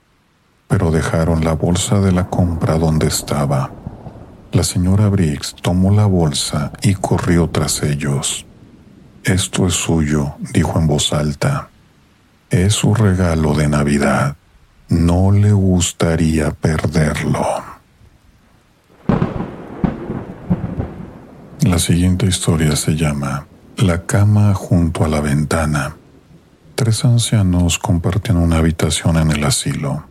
pero 0.69 0.91
dejaron 0.91 1.45
la 1.45 1.53
bolsa 1.53 2.01
de 2.01 2.13
la 2.13 2.29
compra 2.29 2.79
donde 2.79 3.09
estaba. 3.09 3.71
La 4.53 4.65
señora 4.65 5.09
Briggs 5.09 5.55
tomó 5.61 5.93
la 5.93 6.07
bolsa 6.07 6.73
y 6.83 6.95
corrió 6.95 7.51
tras 7.51 7.83
ellos. 7.83 8.47
Esto 9.23 9.67
es 9.67 9.75
suyo, 9.75 10.35
dijo 10.53 10.79
en 10.79 10.87
voz 10.87 11.13
alta. 11.13 11.69
Es 12.49 12.75
su 12.75 12.95
regalo 12.95 13.55
de 13.55 13.69
Navidad. 13.69 14.37
No 14.89 15.31
le 15.31 15.53
gustaría 15.53 16.51
perderlo. 16.53 17.47
La 21.61 21.79
siguiente 21.79 22.27
historia 22.27 22.75
se 22.75 22.97
llama 22.97 23.47
La 23.77 24.07
cama 24.07 24.55
junto 24.55 25.05
a 25.05 25.09
la 25.09 25.21
ventana. 25.21 25.97
Tres 26.81 27.05
ancianos 27.05 27.79
compartían 27.79 28.39
una 28.39 28.57
habitación 28.57 29.19
en 29.19 29.31
el 29.31 29.45
asilo. 29.45 30.07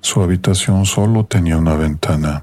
Su 0.00 0.22
habitación 0.22 0.86
solo 0.86 1.24
tenía 1.24 1.56
una 1.56 1.76
ventana, 1.76 2.42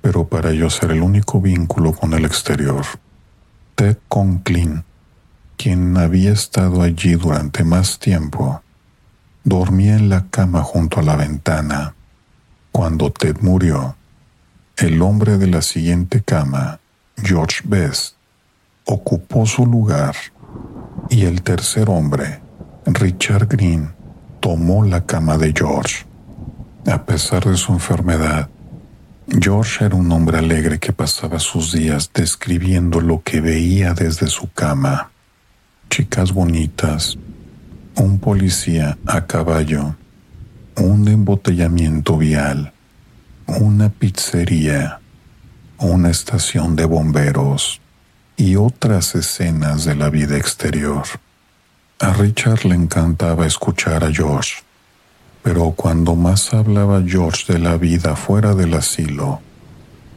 pero 0.00 0.28
para 0.28 0.52
ellos 0.52 0.80
era 0.80 0.92
el 0.92 1.02
único 1.02 1.40
vínculo 1.40 1.92
con 1.92 2.12
el 2.12 2.24
exterior. 2.24 2.86
Ted 3.74 3.96
Conklin, 4.06 4.84
quien 5.56 5.96
había 5.96 6.30
estado 6.30 6.82
allí 6.82 7.14
durante 7.14 7.64
más 7.64 7.98
tiempo, 7.98 8.62
dormía 9.42 9.96
en 9.96 10.08
la 10.08 10.28
cama 10.28 10.62
junto 10.62 11.00
a 11.00 11.02
la 11.02 11.16
ventana. 11.16 11.96
Cuando 12.70 13.10
Ted 13.10 13.38
murió, 13.40 13.96
el 14.76 15.02
hombre 15.02 15.38
de 15.38 15.48
la 15.48 15.62
siguiente 15.62 16.22
cama, 16.22 16.78
George 17.16 17.62
Best, 17.64 18.14
ocupó 18.84 19.44
su 19.44 19.66
lugar 19.66 20.14
y 21.08 21.24
el 21.24 21.42
tercer 21.42 21.90
hombre, 21.90 22.48
Richard 22.92 23.46
Green, 23.46 23.92
tomó 24.40 24.84
la 24.84 25.06
cama 25.06 25.38
de 25.38 25.52
George. 25.56 26.04
A 26.86 27.04
pesar 27.04 27.44
de 27.44 27.56
su 27.56 27.72
enfermedad, 27.72 28.48
George 29.28 29.84
era 29.84 29.94
un 29.94 30.10
hombre 30.10 30.38
alegre 30.38 30.80
que 30.80 30.92
pasaba 30.92 31.38
sus 31.38 31.72
días 31.72 32.10
describiendo 32.12 33.00
lo 33.00 33.22
que 33.22 33.40
veía 33.40 33.94
desde 33.94 34.26
su 34.26 34.50
cama. 34.52 35.12
Chicas 35.88 36.32
bonitas, 36.32 37.16
un 37.94 38.18
policía 38.18 38.98
a 39.06 39.24
caballo, 39.24 39.94
un 40.76 41.06
embotellamiento 41.06 42.18
vial, 42.18 42.72
una 43.46 43.88
pizzería, 43.88 45.00
una 45.78 46.10
estación 46.10 46.74
de 46.74 46.86
bomberos 46.86 47.80
y 48.36 48.56
otras 48.56 49.14
escenas 49.14 49.84
de 49.84 49.94
la 49.94 50.10
vida 50.10 50.36
exterior. 50.36 51.04
A 52.02 52.14
Richard 52.14 52.64
le 52.64 52.74
encantaba 52.74 53.46
escuchar 53.46 54.04
a 54.04 54.10
George, 54.10 54.62
pero 55.42 55.72
cuando 55.72 56.14
más 56.14 56.54
hablaba 56.54 57.02
George 57.06 57.52
de 57.52 57.58
la 57.58 57.76
vida 57.76 58.16
fuera 58.16 58.54
del 58.54 58.72
asilo, 58.72 59.42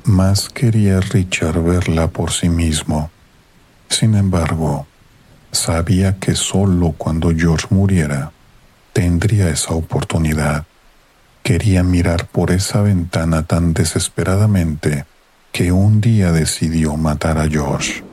más 0.06 0.48
quería 0.48 1.02
Richard 1.02 1.62
verla 1.62 2.08
por 2.08 2.32
sí 2.32 2.48
mismo. 2.48 3.12
Sin 3.90 4.16
embargo, 4.16 4.88
sabía 5.52 6.20
que 6.20 6.36
solo 6.36 6.94
cuando 6.98 7.36
George 7.36 7.68
muriera 7.70 8.32
tendría 8.94 9.50
esa 9.50 9.74
oportunidad. 9.74 10.66
Quería 11.44 11.84
mirar 11.84 12.28
por 12.28 12.52
esa 12.52 12.82
ventana 12.82 13.44
tan 13.44 13.74
desesperadamente 13.74 15.04
que 15.52 15.74
un 15.74 16.00
día 16.00 16.32
decidió 16.32 16.96
matar 16.96 17.38
a 17.38 17.50
George. 17.50 18.06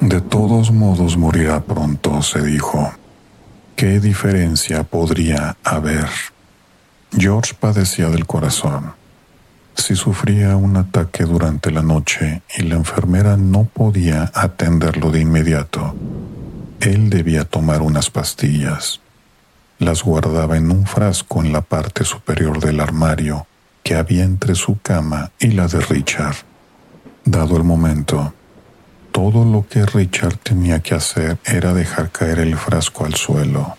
De 0.00 0.20
todos 0.20 0.70
modos 0.70 1.16
morirá 1.16 1.60
pronto, 1.60 2.22
se 2.22 2.42
dijo. 2.42 2.92
¿Qué 3.76 4.00
diferencia 4.00 4.84
podría 4.84 5.56
haber? 5.64 6.08
George 7.12 7.54
padecía 7.58 8.08
del 8.08 8.26
corazón. 8.26 8.92
Si 9.74 9.96
sufría 9.96 10.56
un 10.56 10.76
ataque 10.76 11.24
durante 11.24 11.70
la 11.70 11.82
noche 11.82 12.42
y 12.56 12.62
la 12.62 12.76
enfermera 12.76 13.36
no 13.36 13.64
podía 13.64 14.30
atenderlo 14.34 15.10
de 15.10 15.20
inmediato, 15.20 15.94
él 16.80 17.10
debía 17.10 17.44
tomar 17.44 17.82
unas 17.82 18.10
pastillas. 18.10 19.00
Las 19.78 20.02
guardaba 20.02 20.56
en 20.56 20.70
un 20.70 20.86
frasco 20.86 21.42
en 21.42 21.52
la 21.52 21.62
parte 21.62 22.04
superior 22.04 22.60
del 22.60 22.80
armario 22.80 23.46
que 23.82 23.94
había 23.96 24.24
entre 24.24 24.54
su 24.54 24.78
cama 24.80 25.30
y 25.38 25.48
la 25.48 25.66
de 25.68 25.80
Richard. 25.80 26.36
Dado 27.24 27.56
el 27.56 27.64
momento, 27.64 28.34
todo 29.12 29.44
lo 29.44 29.66
que 29.68 29.84
Richard 29.84 30.36
tenía 30.38 30.80
que 30.80 30.94
hacer 30.94 31.38
era 31.44 31.74
dejar 31.74 32.10
caer 32.10 32.38
el 32.38 32.56
frasco 32.56 33.04
al 33.04 33.14
suelo, 33.14 33.76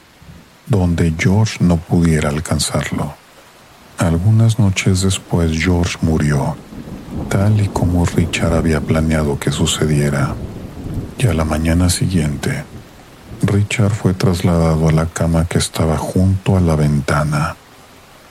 donde 0.67 1.13
George 1.17 1.57
no 1.61 1.77
pudiera 1.77 2.29
alcanzarlo. 2.29 3.13
Algunas 3.97 4.59
noches 4.59 5.01
después 5.01 5.51
George 5.51 5.97
murió, 6.01 6.55
tal 7.29 7.61
y 7.61 7.67
como 7.67 8.05
Richard 8.05 8.53
había 8.53 8.81
planeado 8.81 9.39
que 9.39 9.51
sucediera. 9.51 10.35
Y 11.17 11.27
a 11.27 11.33
la 11.33 11.45
mañana 11.45 11.89
siguiente, 11.89 12.63
Richard 13.43 13.91
fue 13.91 14.13
trasladado 14.13 14.89
a 14.89 14.91
la 14.91 15.05
cama 15.05 15.45
que 15.45 15.59
estaba 15.59 15.97
junto 15.97 16.57
a 16.57 16.61
la 16.61 16.75
ventana. 16.75 17.55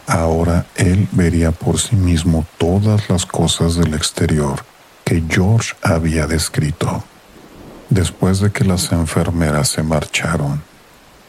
Ahora 0.06 0.66
él 0.74 1.08
vería 1.12 1.52
por 1.52 1.78
sí 1.78 1.94
mismo 1.94 2.44
todas 2.58 3.08
las 3.08 3.26
cosas 3.26 3.76
del 3.76 3.94
exterior 3.94 4.64
que 5.11 5.25
George 5.29 5.75
había 5.83 6.29
descrito. 6.29 7.03
Después 7.88 8.38
de 8.38 8.53
que 8.53 8.62
las 8.62 8.92
enfermeras 8.92 9.68
se 9.70 9.83
marcharon, 9.83 10.62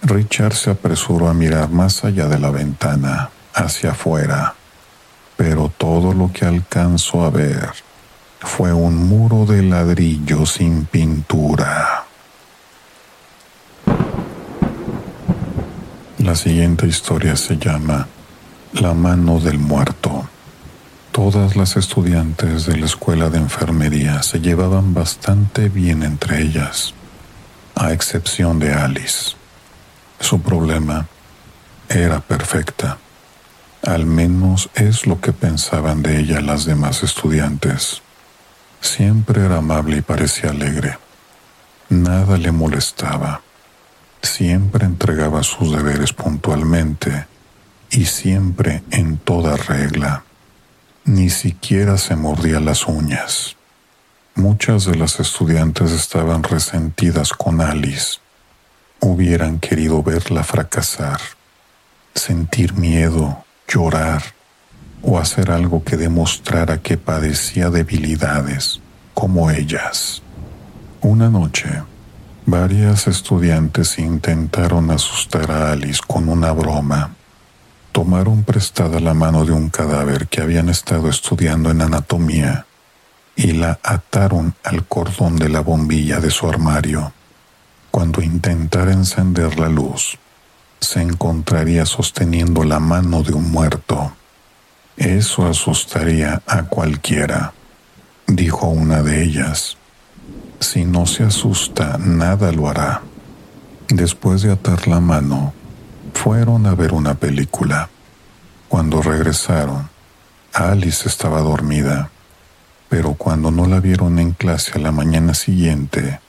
Richard 0.04 0.54
se 0.54 0.70
apresuró 0.70 1.28
a 1.28 1.34
mirar 1.34 1.72
más 1.72 2.06
allá 2.06 2.28
de 2.28 2.38
la 2.38 2.52
ventana, 2.52 3.32
hacia 3.56 3.94
afuera, 3.94 4.54
pero 5.36 5.74
todo 5.76 6.13
lo 6.13 6.32
que 6.32 6.46
alcanzó 6.46 7.24
a 7.24 7.32
ver 7.32 7.72
fue 8.41 8.72
un 8.72 8.98
muro 8.98 9.48
de 9.48 9.63
ladrillo 9.63 10.46
sin 10.46 10.86
pintura. 10.86 12.04
La 16.20 16.36
siguiente 16.36 16.86
historia 16.86 17.36
se 17.36 17.58
llama 17.58 18.08
La 18.74 18.94
mano 18.94 19.39
del 19.39 19.58
muerto. 19.58 20.30
Todas 21.12 21.58
las 21.58 21.76
estudiantes 21.76 22.65
de 22.65 22.78
la 22.78 22.86
escuela 22.86 23.30
de 23.30 23.38
enfermería 23.38 24.24
se 24.24 24.39
llevaban 24.39 24.93
bastante 24.93 25.67
bien 25.67 26.04
entre 26.04 26.41
ellas, 26.41 26.93
a 27.76 27.91
excepción 27.91 28.60
de 28.60 28.74
Alice. 28.74 29.36
Su 30.21 30.41
problema 30.41 31.08
era 31.89 32.21
perfecta. 32.21 32.97
Al 33.84 34.06
menos 34.06 34.69
es 34.74 35.06
lo 35.06 35.19
que 35.19 35.34
pensaban 35.34 36.02
de 36.02 36.17
ella 36.17 36.39
las 36.39 36.63
demás 36.63 37.04
estudiantes. 37.04 38.02
Siempre 38.80 39.43
era 39.43 39.58
amable 39.58 39.97
y 39.97 40.02
parecía 40.02 40.52
alegre. 40.52 40.97
Nada 41.89 42.38
le 42.38 42.54
molestaba. 42.54 43.41
Siempre 44.21 44.86
entregaba 44.86 45.44
sus 45.44 45.75
deberes 45.75 46.13
puntualmente 46.13 47.25
y 47.90 48.06
siempre 48.06 48.83
en 48.92 49.17
toda 49.17 49.58
regla. 49.58 50.23
Ni 51.06 51.31
siquiera 51.31 51.97
se 51.97 52.15
mordía 52.15 52.60
las 52.60 52.87
uñas. 52.87 53.56
Muchas 54.35 54.85
de 54.85 54.95
las 54.95 55.19
estudiantes 55.19 55.91
estaban 55.91 56.43
resentidas 56.43 57.31
con 57.31 57.60
Alice. 57.60 58.19
Hubieran 58.99 59.60
querido 59.60 60.04
verla 60.04 60.43
fracasar, 60.43 61.19
sentir 62.13 62.75
miedo, 62.75 63.43
llorar 63.67 64.21
o 65.02 65.17
hacer 65.17 65.49
algo 65.49 65.83
que 65.83 65.97
demostrara 65.97 66.83
que 66.83 66.97
padecía 66.97 67.71
debilidades 67.71 68.79
como 69.15 69.49
ellas. 69.49 70.21
Una 71.02 71.31
noche, 71.31 71.81
varias 72.45 73.08
estudiantes 73.08 73.97
intentaron 73.97 74.91
asustar 74.91 75.49
a 75.49 75.71
Alice 75.71 76.02
con 76.06 76.29
una 76.29 76.52
broma 76.52 77.15
tomaron 77.92 78.44
prestada 78.44 79.00
la 79.00 79.13
mano 79.13 79.46
de 79.46 79.52
un 79.52 79.69
cadáver 79.69 80.27
que 80.27 80.42
habían 80.42 80.69
estado 80.69 81.10
estudiando 81.10 81.71
en 81.71 81.81
anatomía 81.81 82.65
y 83.35 83.54
la 83.54 83.79
ataron 83.83 84.56
al 84.63 84.85
cordón 84.85 85.35
de 85.35 85.50
la 85.50 85.62
bombilla 85.62 86.19
de 86.19 86.29
su 86.29 86.48
armario. 86.48 87.13
Cuando 87.89 88.21
intentara 88.21 88.94
encender 88.94 89.60
la 89.60 89.67
luz, 89.67 90.17
se 90.79 91.02
encontraría 91.02 91.85
sosteniendo 91.85 92.63
la 92.63 92.79
mano 92.79 93.23
de 93.23 93.33
un 93.33 93.52
muerto. 93.52 94.13
Eso 94.98 95.46
asustaría 95.46 96.42
a 96.46 96.63
cualquiera, 96.63 97.54
dijo 98.27 98.67
una 98.67 99.02
de 99.04 99.23
ellas. 99.23 99.77
Si 100.60 100.85
no 100.85 101.06
se 101.06 101.23
asusta, 101.23 101.98
nada 101.98 102.52
lo 102.52 102.69
hará. 102.69 103.02
Después 103.89 104.42
de 104.42 104.52
atar 104.52 104.87
la 104.87 105.00
mano, 105.00 105.54
fueron 106.13 106.65
a 106.65 106.75
ver 106.75 106.93
una 106.93 107.15
película. 107.15 107.89
Cuando 108.67 109.01
regresaron, 109.01 109.89
Alice 110.53 111.07
estaba 111.07 111.41
dormida, 111.41 112.09
pero 112.89 113.13
cuando 113.13 113.51
no 113.51 113.65
la 113.67 113.79
vieron 113.79 114.19
en 114.19 114.31
clase 114.31 114.73
a 114.75 114.79
la 114.79 114.91
mañana 114.91 115.33
siguiente, 115.33 116.19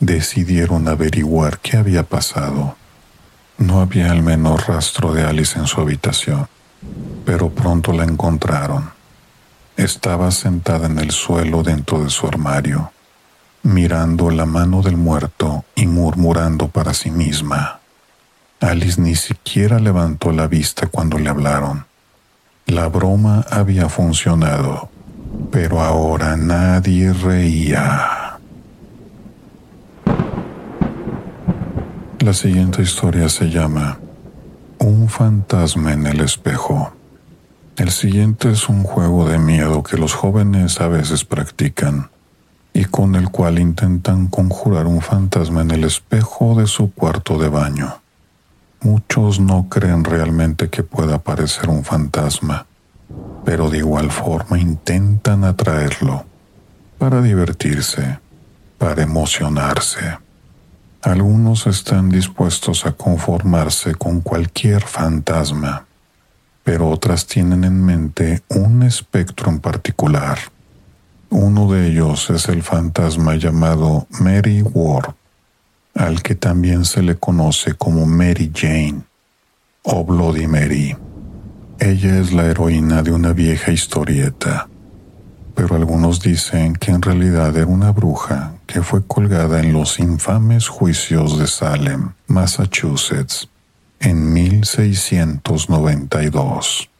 decidieron 0.00 0.88
averiguar 0.88 1.58
qué 1.58 1.76
había 1.76 2.04
pasado. 2.04 2.76
No 3.58 3.80
había 3.80 4.12
al 4.12 4.22
menos 4.22 4.66
rastro 4.66 5.12
de 5.12 5.24
Alice 5.24 5.58
en 5.58 5.66
su 5.66 5.80
habitación, 5.80 6.48
pero 7.24 7.50
pronto 7.50 7.92
la 7.92 8.04
encontraron. 8.04 8.92
Estaba 9.76 10.30
sentada 10.30 10.86
en 10.86 10.98
el 10.98 11.10
suelo 11.10 11.62
dentro 11.62 12.02
de 12.02 12.10
su 12.10 12.26
armario, 12.26 12.92
mirando 13.62 14.30
la 14.30 14.46
mano 14.46 14.82
del 14.82 14.96
muerto 14.96 15.64
y 15.74 15.86
murmurando 15.86 16.68
para 16.68 16.94
sí 16.94 17.10
misma. 17.10 17.80
Alice 18.60 19.00
ni 19.00 19.14
siquiera 19.14 19.78
levantó 19.78 20.32
la 20.32 20.48
vista 20.48 20.88
cuando 20.88 21.16
le 21.18 21.30
hablaron. 21.30 21.86
La 22.66 22.88
broma 22.88 23.46
había 23.50 23.88
funcionado, 23.88 24.90
pero 25.52 25.80
ahora 25.80 26.36
nadie 26.36 27.12
reía. 27.12 28.38
La 32.18 32.34
siguiente 32.34 32.82
historia 32.82 33.28
se 33.28 33.48
llama 33.48 34.00
Un 34.78 35.08
fantasma 35.08 35.92
en 35.92 36.08
el 36.08 36.20
espejo. 36.20 36.92
El 37.76 37.92
siguiente 37.92 38.50
es 38.50 38.68
un 38.68 38.82
juego 38.82 39.28
de 39.28 39.38
miedo 39.38 39.84
que 39.84 39.96
los 39.96 40.14
jóvenes 40.14 40.80
a 40.80 40.88
veces 40.88 41.24
practican 41.24 42.10
y 42.74 42.86
con 42.86 43.14
el 43.14 43.30
cual 43.30 43.60
intentan 43.60 44.26
conjurar 44.26 44.86
un 44.86 45.00
fantasma 45.00 45.62
en 45.62 45.70
el 45.70 45.84
espejo 45.84 46.56
de 46.56 46.66
su 46.66 46.92
cuarto 46.92 47.38
de 47.38 47.48
baño. 47.48 48.00
Muchos 48.80 49.40
no 49.40 49.68
creen 49.68 50.04
realmente 50.04 50.68
que 50.68 50.82
pueda 50.82 51.16
aparecer 51.16 51.68
un 51.68 51.84
fantasma, 51.84 52.66
pero 53.44 53.70
de 53.70 53.78
igual 53.78 54.10
forma 54.10 54.58
intentan 54.58 55.44
atraerlo 55.44 56.24
para 56.96 57.20
divertirse, 57.20 58.20
para 58.78 59.02
emocionarse. 59.02 60.18
Algunos 61.02 61.66
están 61.66 62.08
dispuestos 62.08 62.86
a 62.86 62.92
conformarse 62.92 63.94
con 63.94 64.20
cualquier 64.20 64.82
fantasma, 64.82 65.86
pero 66.62 66.88
otras 66.88 67.26
tienen 67.26 67.64
en 67.64 67.84
mente 67.84 68.42
un 68.48 68.82
espectro 68.82 69.50
en 69.50 69.60
particular. 69.60 70.38
Uno 71.30 71.70
de 71.72 71.88
ellos 71.88 72.30
es 72.30 72.48
el 72.48 72.62
fantasma 72.62 73.36
llamado 73.36 74.06
Mary 74.20 74.62
Ward, 74.62 75.14
al 75.98 76.22
que 76.22 76.34
también 76.36 76.84
se 76.84 77.02
le 77.02 77.16
conoce 77.16 77.74
como 77.74 78.06
Mary 78.06 78.52
Jane 78.54 79.02
o 79.82 80.04
Bloody 80.04 80.46
Mary. 80.46 80.96
Ella 81.80 82.20
es 82.20 82.32
la 82.32 82.46
heroína 82.46 83.02
de 83.02 83.10
una 83.10 83.32
vieja 83.32 83.72
historieta, 83.72 84.68
pero 85.56 85.74
algunos 85.74 86.20
dicen 86.20 86.74
que 86.74 86.92
en 86.92 87.02
realidad 87.02 87.56
era 87.56 87.66
una 87.66 87.90
bruja 87.90 88.52
que 88.66 88.82
fue 88.82 89.04
colgada 89.04 89.58
en 89.60 89.72
los 89.72 89.98
infames 89.98 90.68
juicios 90.68 91.36
de 91.36 91.48
Salem, 91.48 92.12
Massachusetts, 92.28 93.48
en 93.98 94.32
1692. 94.32 96.90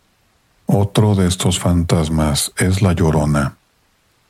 Otro 0.66 1.14
de 1.14 1.28
estos 1.28 1.61
fantasmas 1.61 2.51
es 2.57 2.82
la 2.82 2.94
Llorona, 2.94 3.57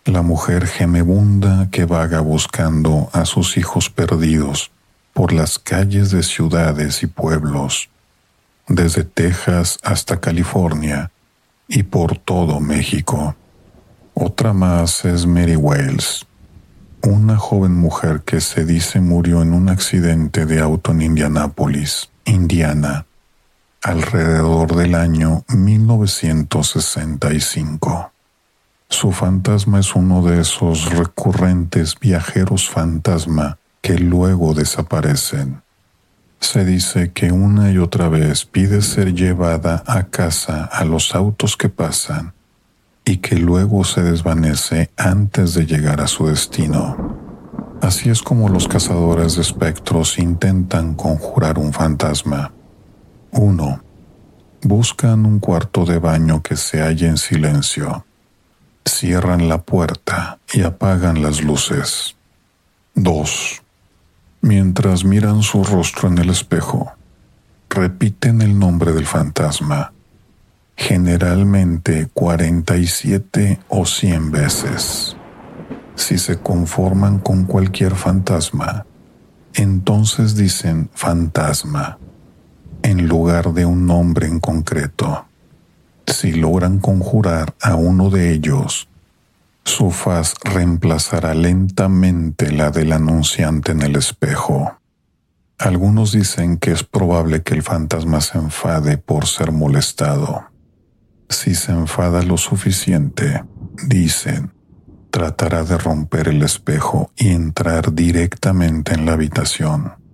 la 0.08 0.22
mujer 0.22 0.66
gemebunda 0.66 1.68
que 1.70 1.84
vaga 1.84 2.20
buscando 2.20 3.10
a 3.12 3.26
sus 3.26 3.58
hijos 3.58 3.90
perdidos 3.90 4.70
por 5.12 5.32
las 5.32 5.58
calles 5.58 6.10
de 6.10 6.22
ciudades 6.22 7.02
y 7.02 7.06
pueblos, 7.06 7.90
desde 8.66 9.04
Texas 9.04 9.78
hasta 9.82 10.20
California 10.20 11.10
y 11.68 11.82
por 11.82 12.16
todo 12.16 12.60
México. 12.60 13.36
Otra 14.14 14.52
más 14.52 15.04
es 15.04 15.26
Mary 15.26 15.56
Wales, 15.56 16.26
una 17.02 17.36
joven 17.36 17.74
mujer 17.74 18.22
que 18.22 18.40
se 18.40 18.64
dice 18.64 19.00
murió 19.00 19.42
en 19.42 19.52
un 19.52 19.68
accidente 19.68 20.46
de 20.46 20.60
auto 20.60 20.92
en 20.92 21.02
Indianápolis, 21.02 22.08
Indiana, 22.24 23.04
alrededor 23.82 24.74
del 24.74 24.94
año 24.94 25.44
1965. 25.48 28.12
Su 28.90 29.12
fantasma 29.12 29.80
es 29.80 29.94
uno 29.94 30.22
de 30.22 30.40
esos 30.40 30.90
recurrentes 30.90 31.94
viajeros 32.00 32.70
fantasma 32.70 33.58
que 33.82 33.98
luego 33.98 34.54
desaparecen. 34.54 35.62
Se 36.40 36.64
dice 36.64 37.12
que 37.12 37.30
una 37.30 37.70
y 37.70 37.78
otra 37.78 38.08
vez 38.08 38.46
pide 38.46 38.80
ser 38.80 39.14
llevada 39.14 39.84
a 39.86 40.04
casa 40.04 40.64
a 40.64 40.84
los 40.84 41.14
autos 41.14 41.56
que 41.56 41.68
pasan 41.68 42.32
y 43.04 43.18
que 43.18 43.36
luego 43.36 43.84
se 43.84 44.02
desvanece 44.02 44.90
antes 44.96 45.52
de 45.52 45.66
llegar 45.66 46.00
a 46.00 46.06
su 46.06 46.26
destino. 46.26 46.96
Así 47.82 48.08
es 48.08 48.22
como 48.22 48.48
los 48.48 48.68
cazadores 48.68 49.36
de 49.36 49.42
espectros 49.42 50.18
intentan 50.18 50.94
conjurar 50.94 51.58
un 51.58 51.74
fantasma. 51.74 52.52
1. 53.32 53.82
Buscan 54.62 55.26
un 55.26 55.40
cuarto 55.40 55.84
de 55.84 55.98
baño 55.98 56.42
que 56.42 56.56
se 56.56 56.80
halle 56.80 57.06
en 57.06 57.18
silencio 57.18 58.06
cierran 58.88 59.48
la 59.48 59.62
puerta 59.62 60.38
y 60.52 60.62
apagan 60.62 61.22
las 61.22 61.42
luces. 61.42 62.16
2. 62.94 63.62
Mientras 64.40 65.04
miran 65.04 65.42
su 65.42 65.62
rostro 65.62 66.08
en 66.08 66.18
el 66.18 66.30
espejo, 66.30 66.92
repiten 67.68 68.42
el 68.42 68.58
nombre 68.58 68.92
del 68.92 69.06
fantasma, 69.06 69.92
generalmente 70.76 72.08
47 72.12 73.60
o 73.68 73.84
100 73.86 74.30
veces. 74.30 75.16
Si 75.94 76.18
se 76.18 76.38
conforman 76.38 77.18
con 77.18 77.44
cualquier 77.44 77.94
fantasma, 77.94 78.86
entonces 79.54 80.34
dicen 80.34 80.90
fantasma 80.94 81.98
en 82.82 83.06
lugar 83.06 83.52
de 83.52 83.64
un 83.64 83.86
nombre 83.86 84.26
en 84.26 84.40
concreto. 84.40 85.27
Si 86.08 86.32
logran 86.32 86.78
conjurar 86.78 87.54
a 87.60 87.74
uno 87.74 88.08
de 88.10 88.32
ellos, 88.32 88.88
su 89.64 89.90
faz 89.90 90.34
reemplazará 90.42 91.34
lentamente 91.34 92.50
la 92.50 92.70
del 92.70 92.92
anunciante 92.92 93.72
en 93.72 93.82
el 93.82 93.94
espejo. 93.94 94.78
Algunos 95.58 96.12
dicen 96.12 96.56
que 96.56 96.72
es 96.72 96.82
probable 96.82 97.42
que 97.42 97.54
el 97.54 97.62
fantasma 97.62 98.20
se 98.20 98.38
enfade 98.38 98.96
por 98.96 99.26
ser 99.26 99.52
molestado. 99.52 100.46
Si 101.28 101.54
se 101.54 101.72
enfada 101.72 102.22
lo 102.22 102.38
suficiente, 102.38 103.44
dicen, 103.86 104.52
tratará 105.10 105.62
de 105.62 105.76
romper 105.76 106.28
el 106.28 106.42
espejo 106.42 107.12
y 107.16 107.28
entrar 107.28 107.92
directamente 107.92 108.94
en 108.94 109.04
la 109.04 109.12
habitación 109.12 110.07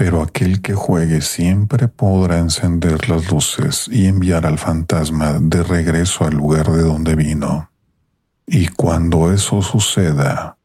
pero 0.00 0.22
aquel 0.22 0.62
que 0.62 0.72
juegue 0.72 1.20
siempre 1.20 1.86
podrá 1.86 2.38
encender 2.38 3.10
las 3.10 3.30
luces 3.30 3.86
y 3.92 4.06
enviar 4.06 4.46
al 4.46 4.56
fantasma 4.56 5.36
de 5.38 5.62
regreso 5.62 6.24
al 6.24 6.32
lugar 6.32 6.72
de 6.72 6.80
donde 6.84 7.14
vino. 7.14 7.70
Y 8.46 8.68
cuando 8.68 9.30
eso 9.30 9.60
suceda, 9.60 10.56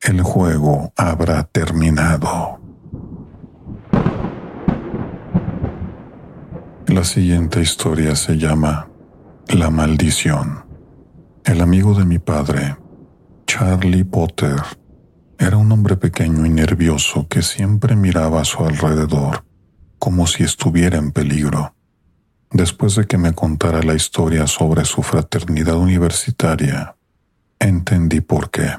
el 0.00 0.22
juego 0.22 0.94
habrá 0.96 1.42
terminado. 1.42 2.58
La 6.86 7.04
siguiente 7.04 7.60
historia 7.60 8.16
se 8.16 8.38
llama 8.38 8.88
La 9.48 9.68
maldición. 9.68 10.64
El 11.44 11.60
amigo 11.60 11.92
de 11.92 12.06
mi 12.06 12.18
padre, 12.18 12.78
Charlie 13.46 14.04
Potter, 14.04 14.56
era 15.40 15.56
un 15.56 15.72
hombre 15.72 15.96
pequeño 15.96 16.44
y 16.44 16.50
nervioso 16.50 17.26
que 17.26 17.40
siempre 17.40 17.96
miraba 17.96 18.42
a 18.42 18.44
su 18.44 18.62
alrededor, 18.62 19.42
como 19.98 20.26
si 20.26 20.44
estuviera 20.44 20.98
en 20.98 21.12
peligro. 21.12 21.74
Después 22.50 22.94
de 22.94 23.06
que 23.06 23.16
me 23.16 23.32
contara 23.32 23.82
la 23.82 23.94
historia 23.94 24.46
sobre 24.46 24.84
su 24.84 25.02
fraternidad 25.02 25.76
universitaria, 25.76 26.94
entendí 27.58 28.20
por 28.20 28.50
qué. 28.50 28.70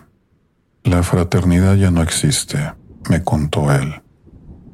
La 0.83 1.01
fraternidad 1.01 1.77
ya 1.77 1.89
no 1.89 2.03
existe, 2.03 2.73
me 3.09 3.23
contó 3.23 3.73
él. 3.73 3.99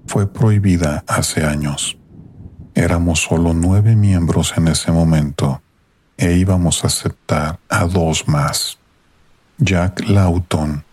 Fue 0.07 0.31
prohibida 0.31 1.05
hace 1.07 1.45
años. 1.45 1.97
Éramos 2.75 3.21
solo 3.21 3.53
nueve 3.53 3.95
miembros 3.95 4.53
en 4.57 4.67
ese 4.67 4.91
momento 4.91 5.61
e 6.17 6.33
íbamos 6.33 6.83
a 6.83 6.88
aceptar 6.88 7.59
a 7.69 7.85
dos 7.85 8.27
más. 8.27 8.77
Jack 9.57 10.01
Lawton 10.09 10.83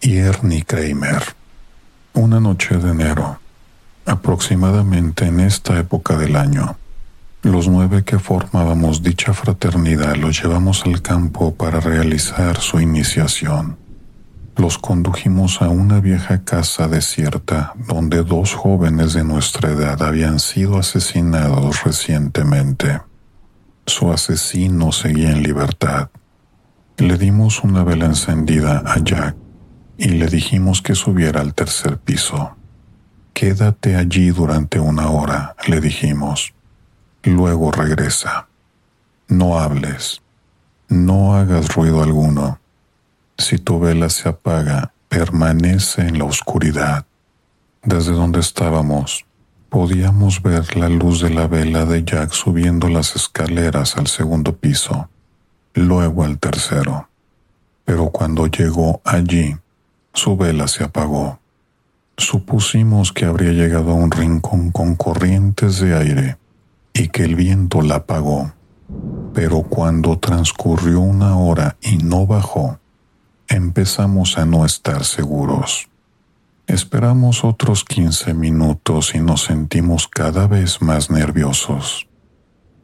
y 0.00 0.16
Ernie 0.16 0.64
Kramer. 0.64 1.22
Una 2.14 2.40
noche 2.40 2.76
de 2.78 2.90
enero, 2.90 3.38
Aproximadamente 4.08 5.26
en 5.26 5.38
esta 5.38 5.78
época 5.78 6.16
del 6.16 6.36
año, 6.36 6.78
los 7.42 7.68
nueve 7.68 8.04
que 8.04 8.18
formábamos 8.18 9.02
dicha 9.02 9.34
fraternidad 9.34 10.16
los 10.16 10.42
llevamos 10.42 10.86
al 10.86 11.02
campo 11.02 11.54
para 11.54 11.78
realizar 11.78 12.56
su 12.56 12.80
iniciación. 12.80 13.76
Los 14.56 14.78
condujimos 14.78 15.60
a 15.60 15.68
una 15.68 16.00
vieja 16.00 16.42
casa 16.42 16.88
desierta 16.88 17.74
donde 17.86 18.24
dos 18.24 18.54
jóvenes 18.54 19.12
de 19.12 19.24
nuestra 19.24 19.72
edad 19.72 20.02
habían 20.02 20.40
sido 20.40 20.78
asesinados 20.78 21.84
recientemente. 21.84 23.02
Su 23.84 24.10
asesino 24.10 24.90
seguía 24.90 25.32
en 25.32 25.42
libertad. 25.42 26.08
Le 26.96 27.18
dimos 27.18 27.62
una 27.62 27.84
vela 27.84 28.06
encendida 28.06 28.82
a 28.86 28.98
Jack 29.04 29.36
y 29.98 30.10
le 30.10 30.28
dijimos 30.28 30.80
que 30.80 30.94
subiera 30.94 31.40
al 31.40 31.54
tercer 31.54 31.98
piso. 31.98 32.56
Quédate 33.34 33.96
allí 33.96 34.30
durante 34.30 34.78
una 34.78 35.10
hora, 35.10 35.56
le 35.66 35.80
dijimos. 35.80 36.54
Luego 37.24 37.72
regresa. 37.72 38.46
No 39.26 39.58
hables. 39.58 40.22
No 40.88 41.34
hagas 41.34 41.74
ruido 41.74 42.02
alguno. 42.02 42.60
Si 43.36 43.58
tu 43.58 43.80
vela 43.80 44.08
se 44.08 44.28
apaga, 44.28 44.92
permanece 45.08 46.02
en 46.02 46.18
la 46.18 46.24
oscuridad. 46.24 47.04
Desde 47.82 48.12
donde 48.12 48.40
estábamos, 48.40 49.26
podíamos 49.68 50.42
ver 50.42 50.76
la 50.76 50.88
luz 50.88 51.20
de 51.20 51.30
la 51.30 51.46
vela 51.48 51.84
de 51.84 52.04
Jack 52.04 52.32
subiendo 52.32 52.88
las 52.88 53.16
escaleras 53.16 53.96
al 53.96 54.06
segundo 54.06 54.56
piso, 54.56 55.10
luego 55.74 56.24
al 56.24 56.38
tercero. 56.38 57.08
Pero 57.84 58.10
cuando 58.10 58.46
llegó 58.46 59.00
allí, 59.04 59.56
su 60.18 60.36
vela 60.36 60.68
se 60.68 60.84
apagó. 60.84 61.38
Supusimos 62.16 63.12
que 63.12 63.24
habría 63.24 63.52
llegado 63.52 63.92
a 63.92 63.94
un 63.94 64.10
rincón 64.10 64.72
con 64.72 64.96
corrientes 64.96 65.80
de 65.80 65.96
aire 65.96 66.36
y 66.92 67.08
que 67.08 67.22
el 67.24 67.36
viento 67.36 67.80
la 67.80 67.96
apagó. 67.96 68.52
Pero 69.32 69.62
cuando 69.62 70.18
transcurrió 70.18 71.00
una 71.00 71.38
hora 71.38 71.76
y 71.80 71.98
no 71.98 72.26
bajó, 72.26 72.80
empezamos 73.46 74.36
a 74.36 74.44
no 74.44 74.64
estar 74.66 75.04
seguros. 75.04 75.88
Esperamos 76.66 77.44
otros 77.44 77.84
15 77.84 78.34
minutos 78.34 79.14
y 79.14 79.20
nos 79.20 79.44
sentimos 79.44 80.08
cada 80.08 80.48
vez 80.48 80.82
más 80.82 81.10
nerviosos. 81.10 82.08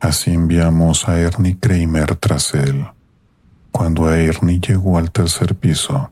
Así 0.01 0.33
enviamos 0.33 1.09
a 1.09 1.19
Ernie 1.19 1.59
Kramer 1.59 2.15
tras 2.17 2.55
él. 2.55 2.87
Cuando 3.73 4.09
Ernie 4.13 4.61
llegó 4.61 4.99
al 4.99 5.11
tercer 5.11 5.57
piso, 5.57 6.11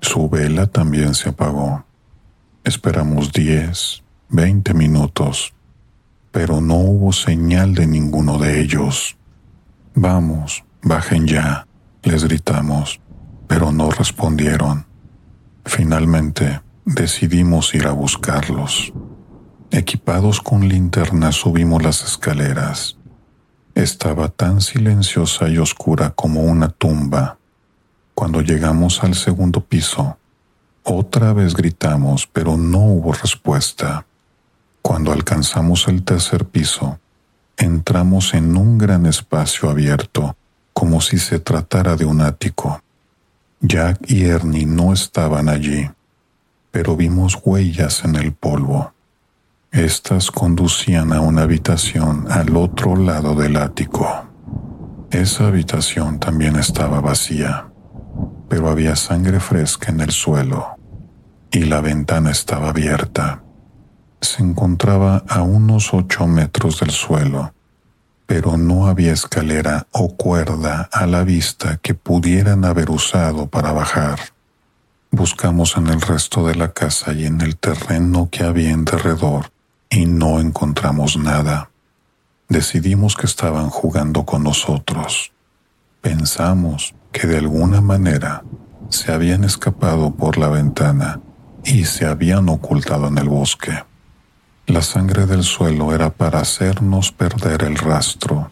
su 0.00 0.28
vela 0.28 0.66
también 0.66 1.14
se 1.14 1.30
apagó. 1.30 1.84
Esperamos 2.64 3.32
diez, 3.32 4.02
veinte 4.28 4.74
minutos, 4.74 5.54
pero 6.30 6.60
no 6.60 6.76
hubo 6.76 7.12
señal 7.12 7.74
de 7.74 7.86
ninguno 7.86 8.38
de 8.38 8.60
ellos. 8.60 9.16
Vamos, 9.94 10.64
bajen 10.82 11.26
ya, 11.26 11.66
les 12.02 12.24
gritamos, 12.24 13.00
pero 13.46 13.72
no 13.72 13.90
respondieron. 13.90 14.86
Finalmente, 15.64 16.60
decidimos 16.84 17.74
ir 17.74 17.86
a 17.86 17.92
buscarlos. 17.92 18.92
Equipados 19.70 20.40
con 20.40 20.68
linternas 20.68 21.36
subimos 21.36 21.82
las 21.82 22.02
escaleras. 22.02 22.96
Estaba 23.74 24.28
tan 24.28 24.60
silenciosa 24.60 25.48
y 25.48 25.58
oscura 25.58 26.10
como 26.10 26.42
una 26.42 26.68
tumba. 26.68 27.38
Cuando 28.18 28.40
llegamos 28.40 29.04
al 29.04 29.14
segundo 29.14 29.60
piso, 29.60 30.18
otra 30.82 31.32
vez 31.32 31.54
gritamos, 31.54 32.26
pero 32.26 32.56
no 32.56 32.78
hubo 32.78 33.12
respuesta. 33.12 34.06
Cuando 34.82 35.12
alcanzamos 35.12 35.86
el 35.86 36.02
tercer 36.02 36.44
piso, 36.44 36.98
entramos 37.56 38.34
en 38.34 38.56
un 38.56 38.76
gran 38.76 39.06
espacio 39.06 39.70
abierto, 39.70 40.36
como 40.72 41.00
si 41.00 41.18
se 41.18 41.38
tratara 41.38 41.94
de 41.94 42.06
un 42.06 42.20
ático. 42.20 42.82
Jack 43.60 44.10
y 44.10 44.24
Ernie 44.24 44.66
no 44.66 44.92
estaban 44.92 45.48
allí, 45.48 45.88
pero 46.72 46.96
vimos 46.96 47.38
huellas 47.44 48.04
en 48.04 48.16
el 48.16 48.32
polvo. 48.32 48.94
Estas 49.70 50.32
conducían 50.32 51.12
a 51.12 51.20
una 51.20 51.42
habitación 51.42 52.26
al 52.32 52.56
otro 52.56 52.96
lado 52.96 53.36
del 53.36 53.56
ático. 53.56 54.26
Esa 55.12 55.46
habitación 55.46 56.18
también 56.18 56.56
estaba 56.56 57.00
vacía, 57.00 57.68
pero 58.48 58.68
había 58.68 58.96
sangre 58.96 59.40
fresca 59.40 59.90
en 59.90 60.00
el 60.00 60.10
suelo 60.10 60.78
y 61.50 61.64
la 61.64 61.80
ventana 61.80 62.30
estaba 62.30 62.70
abierta. 62.70 63.42
Se 64.20 64.42
encontraba 64.42 65.24
a 65.28 65.42
unos 65.42 65.94
ocho 65.94 66.26
metros 66.26 66.80
del 66.80 66.90
suelo, 66.90 67.54
pero 68.26 68.56
no 68.56 68.88
había 68.88 69.12
escalera 69.12 69.86
o 69.92 70.14
cuerda 70.16 70.88
a 70.92 71.06
la 71.06 71.24
vista 71.24 71.78
que 71.78 71.94
pudieran 71.94 72.64
haber 72.64 72.90
usado 72.90 73.46
para 73.46 73.72
bajar. 73.72 74.18
Buscamos 75.10 75.76
en 75.76 75.86
el 75.86 76.00
resto 76.00 76.46
de 76.46 76.54
la 76.54 76.72
casa 76.72 77.12
y 77.12 77.24
en 77.24 77.40
el 77.40 77.56
terreno 77.56 78.28
que 78.30 78.44
había 78.44 78.70
en 78.70 78.84
derredor 78.84 79.50
y 79.88 80.04
no 80.04 80.40
encontramos 80.40 81.16
nada. 81.16 81.70
Decidimos 82.48 83.16
que 83.16 83.26
estaban 83.26 83.70
jugando 83.70 84.24
con 84.24 84.42
nosotros. 84.42 85.32
Pensamos 86.02 86.94
que 87.12 87.26
de 87.26 87.38
alguna 87.38 87.80
manera 87.80 88.42
se 88.90 89.12
habían 89.12 89.44
escapado 89.44 90.14
por 90.14 90.38
la 90.38 90.48
ventana 90.48 91.20
y 91.64 91.84
se 91.84 92.06
habían 92.06 92.48
ocultado 92.48 93.08
en 93.08 93.18
el 93.18 93.28
bosque. 93.28 93.84
La 94.66 94.82
sangre 94.82 95.26
del 95.26 95.44
suelo 95.44 95.94
era 95.94 96.10
para 96.10 96.40
hacernos 96.40 97.12
perder 97.12 97.64
el 97.64 97.76
rastro. 97.76 98.50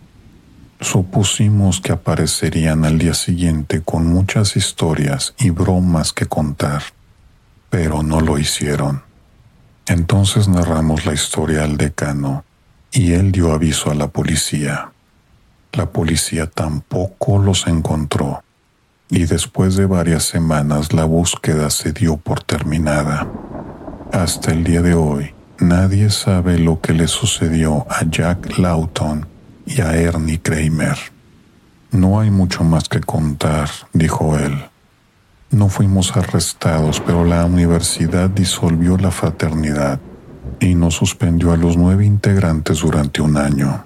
Supusimos 0.81 1.81
que 1.81 1.93
aparecerían 1.93 2.85
al 2.85 2.99
día 2.99 3.15
siguiente 3.15 3.83
con 3.83 4.07
muchas 4.07 4.57
historias 4.57 5.35
y 5.39 5.51
bromas 5.51 6.13
que 6.13 6.27
contar, 6.27 6.83
pero 7.71 8.03
no 8.03 8.21
lo 8.21 8.39
hicieron. 8.39 9.03
Entonces 9.87 10.49
narramos 10.49 11.07
la 11.07 11.15
historia 11.15 11.65
al 11.65 11.77
decano 11.77 12.45
y 12.93 13.13
él 13.13 13.33
dio 13.33 13.53
aviso 13.53 13.91
a 13.91 13.95
la 13.95 14.09
policía. 14.09 14.91
La 15.73 15.91
policía 15.91 16.47
tampoco 16.47 17.39
los 17.39 17.67
encontró 17.67 18.43
y 19.09 19.25
después 19.27 19.77
de 19.77 19.87
varias 19.87 20.25
semanas 20.25 20.93
la 20.93 21.05
búsqueda 21.05 21.71
se 21.71 21.93
dio 21.93 22.17
por 22.17 22.43
terminada. 22.43 23.27
Hasta 24.13 24.53
el 24.53 24.65
día 24.65 24.83
de 24.83 24.95
hoy, 24.95 25.35
nadie 25.59 26.11
sabe 26.11 26.59
lo 26.59 26.81
que 26.81 26.93
le 26.93 27.09
sucedió 27.09 27.87
a 27.89 28.05
Jack 28.05 28.59
Lawton 28.59 29.27
y 29.65 29.81
a 29.81 29.97
Ernie 29.97 30.41
Kramer. 30.41 30.97
No 31.91 32.21
hay 32.21 32.31
mucho 32.31 32.65
más 32.65 32.89
que 32.89 33.01
contar, 33.01 33.71
dijo 33.93 34.37
él. 34.37 34.67
No 35.51 35.69
fuimos 35.69 36.17
arrestados, 36.17 37.01
pero 37.01 37.25
la 37.25 37.45
universidad 37.45 38.29
disolvió 38.29 38.99
la 38.99 39.13
fraternidad 39.13 40.01
y 40.61 40.75
nos 40.75 40.95
suspendió 40.95 41.53
a 41.53 41.57
los 41.57 41.77
nueve 41.77 42.05
integrantes 42.05 42.81
durante 42.81 43.23
un 43.23 43.37
año. 43.37 43.85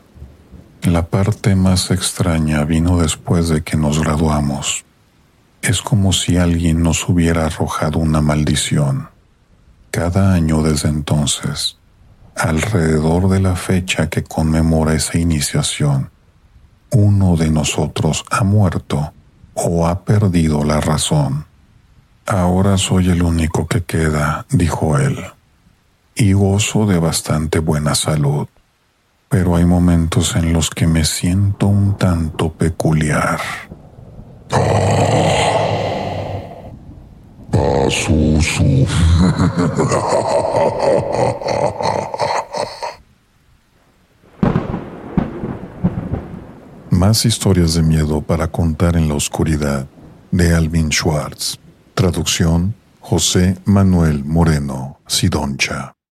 La 0.83 1.07
parte 1.07 1.55
más 1.57 1.91
extraña 1.91 2.65
vino 2.65 2.99
después 2.99 3.51
de 3.51 3.63
que 3.63 3.77
nos 3.77 4.01
graduamos. 4.01 4.85
Es 5.63 5.83
como 5.83 6.13
si 6.13 6.39
alguien 6.39 6.83
nos 6.83 7.09
hubiera 7.09 7.47
arrojado 7.47 7.99
una 7.99 8.21
maldición. 8.21 9.09
Cada 9.91 10.33
año 10.33 10.63
desde 10.63 10.89
entonces, 10.89 11.77
alrededor 12.35 13.29
de 13.29 13.41
la 13.41 13.57
fecha 13.57 14.09
que 14.09 14.25
conmemora 14.25 14.95
esa 14.95 15.19
iniciación, 15.19 16.11
uno 16.91 17.37
de 17.37 17.51
nosotros 17.51 18.25
ha 18.31 18.43
muerto 18.43 19.13
o 19.55 19.87
ha 19.87 20.05
perdido 20.05 20.65
la 20.65 20.81
razón. 20.81 21.47
Ahora 22.27 22.79
soy 22.79 23.11
el 23.11 23.23
único 23.23 23.67
que 23.67 23.83
queda, 23.83 24.47
dijo 24.51 24.97
él, 24.99 25.19
y 26.15 26.33
gozo 26.33 26.87
de 26.87 26.99
bastante 26.99 27.59
buena 27.59 27.95
salud, 27.95 28.49
pero 29.29 29.57
hay 29.57 29.65
momentos 29.65 30.37
en 30.37 30.53
los 30.53 30.71
que 30.71 30.87
me 30.87 31.05
siento 31.05 31.67
un 31.67 31.97
tanto 31.97 32.53
peculiar. 32.53 33.41
Más 46.91 47.25
historias 47.25 47.75
de 47.75 47.83
miedo 47.83 48.21
para 48.21 48.49
contar 48.49 48.97
en 48.97 49.09
la 49.09 49.15
oscuridad 49.15 49.87
de 50.31 50.55
Alvin 50.55 50.91
Schwartz. 50.91 51.59
Traducción 51.95 52.75
José 53.01 53.57
Manuel 53.65 54.25
Moreno 54.25 55.01
Sidoncha. 55.07 55.95